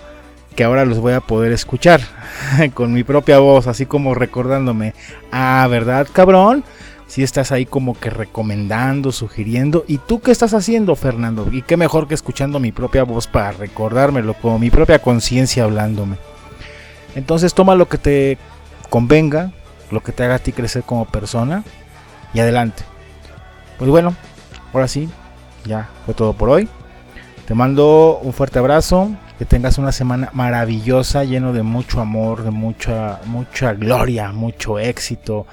que 0.55 0.63
ahora 0.63 0.85
los 0.85 1.01
voy 1.01 1.15
a 1.15 1.21
poder 1.21 1.51
escuchar 1.51 2.01
con 2.75 2.93
mi 2.93 3.03
propia 3.03 3.41
voz, 3.41 3.67
así 3.67 3.85
como 3.85 4.15
recordándome. 4.15 4.95
Ah, 5.33 5.67
¿verdad, 5.69 6.07
cabrón? 6.13 6.63
Si 7.09 7.25
estás 7.25 7.51
ahí 7.51 7.67
como 7.67 7.99
que 7.99 8.11
recomendando, 8.11 9.11
sugiriendo. 9.11 9.85
¿Y 9.89 9.99
tú 9.99 10.21
qué 10.21 10.31
estás 10.31 10.55
haciendo, 10.55 10.95
Fernando? 10.95 11.49
Y 11.51 11.63
qué 11.63 11.77
mejor 11.77 12.07
que 12.07 12.15
escuchando 12.15 12.61
mi 12.61 12.71
propia 12.71 13.03
voz 13.03 13.27
para 13.27 13.51
recordármelo, 13.51 14.35
como 14.35 14.61
mi 14.61 14.71
propia 14.71 15.01
conciencia 15.01 15.65
hablándome. 15.65 16.17
Entonces 17.17 17.55
toma 17.55 17.75
lo 17.75 17.89
que 17.89 17.99
te 17.99 18.39
convenga, 18.89 19.51
lo 19.91 20.01
que 20.01 20.13
te 20.13 20.23
haga 20.23 20.37
a 20.37 20.39
ti 20.39 20.53
crecer 20.53 20.85
como 20.85 21.07
persona 21.07 21.65
y 22.35 22.39
adelante. 22.39 22.85
Pues 23.79 23.91
bueno, 23.91 24.15
ahora 24.73 24.87
sí, 24.87 25.09
ya 25.65 25.89
fue 26.05 26.15
todo 26.15 26.33
por 26.33 26.51
hoy. 26.51 26.69
Te 27.47 27.55
mando 27.55 28.19
un 28.23 28.33
fuerte 28.33 28.59
abrazo, 28.59 29.11
que 29.39 29.45
tengas 29.45 29.79
una 29.79 29.93
semana 29.93 30.31
maravillosa, 30.33 31.25
lleno 31.25 31.53
de 31.53 31.63
mucho 31.63 32.01
amor, 32.01 32.43
de 32.43 32.51
mucha 32.51 33.21
mucha 33.27 33.75
gloria, 33.75 34.33
mucho 34.33 34.79
éxito. 34.79 35.47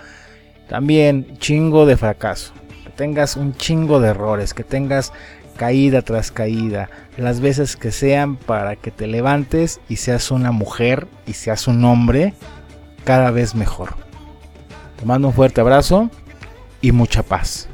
También 0.69 1.37
chingo 1.39 1.85
de 1.85 1.97
fracaso. 1.97 2.53
Que 2.83 2.91
tengas 2.91 3.35
un 3.35 3.55
chingo 3.55 3.99
de 3.99 4.09
errores, 4.09 4.53
que 4.53 4.63
tengas 4.63 5.11
caída 5.57 6.01
tras 6.01 6.31
caída, 6.31 6.89
las 7.17 7.39
veces 7.39 7.75
que 7.75 7.91
sean 7.91 8.35
para 8.35 8.75
que 8.75 8.89
te 8.89 9.05
levantes 9.05 9.79
y 9.89 9.97
seas 9.97 10.31
una 10.31 10.51
mujer 10.51 11.07
y 11.27 11.33
seas 11.33 11.67
un 11.67 11.83
hombre 11.85 12.33
cada 13.03 13.31
vez 13.31 13.53
mejor. 13.53 13.95
Te 14.97 15.05
mando 15.05 15.27
un 15.27 15.33
fuerte 15.33 15.61
abrazo 15.61 16.09
y 16.81 16.91
mucha 16.91 17.21
paz. 17.21 17.67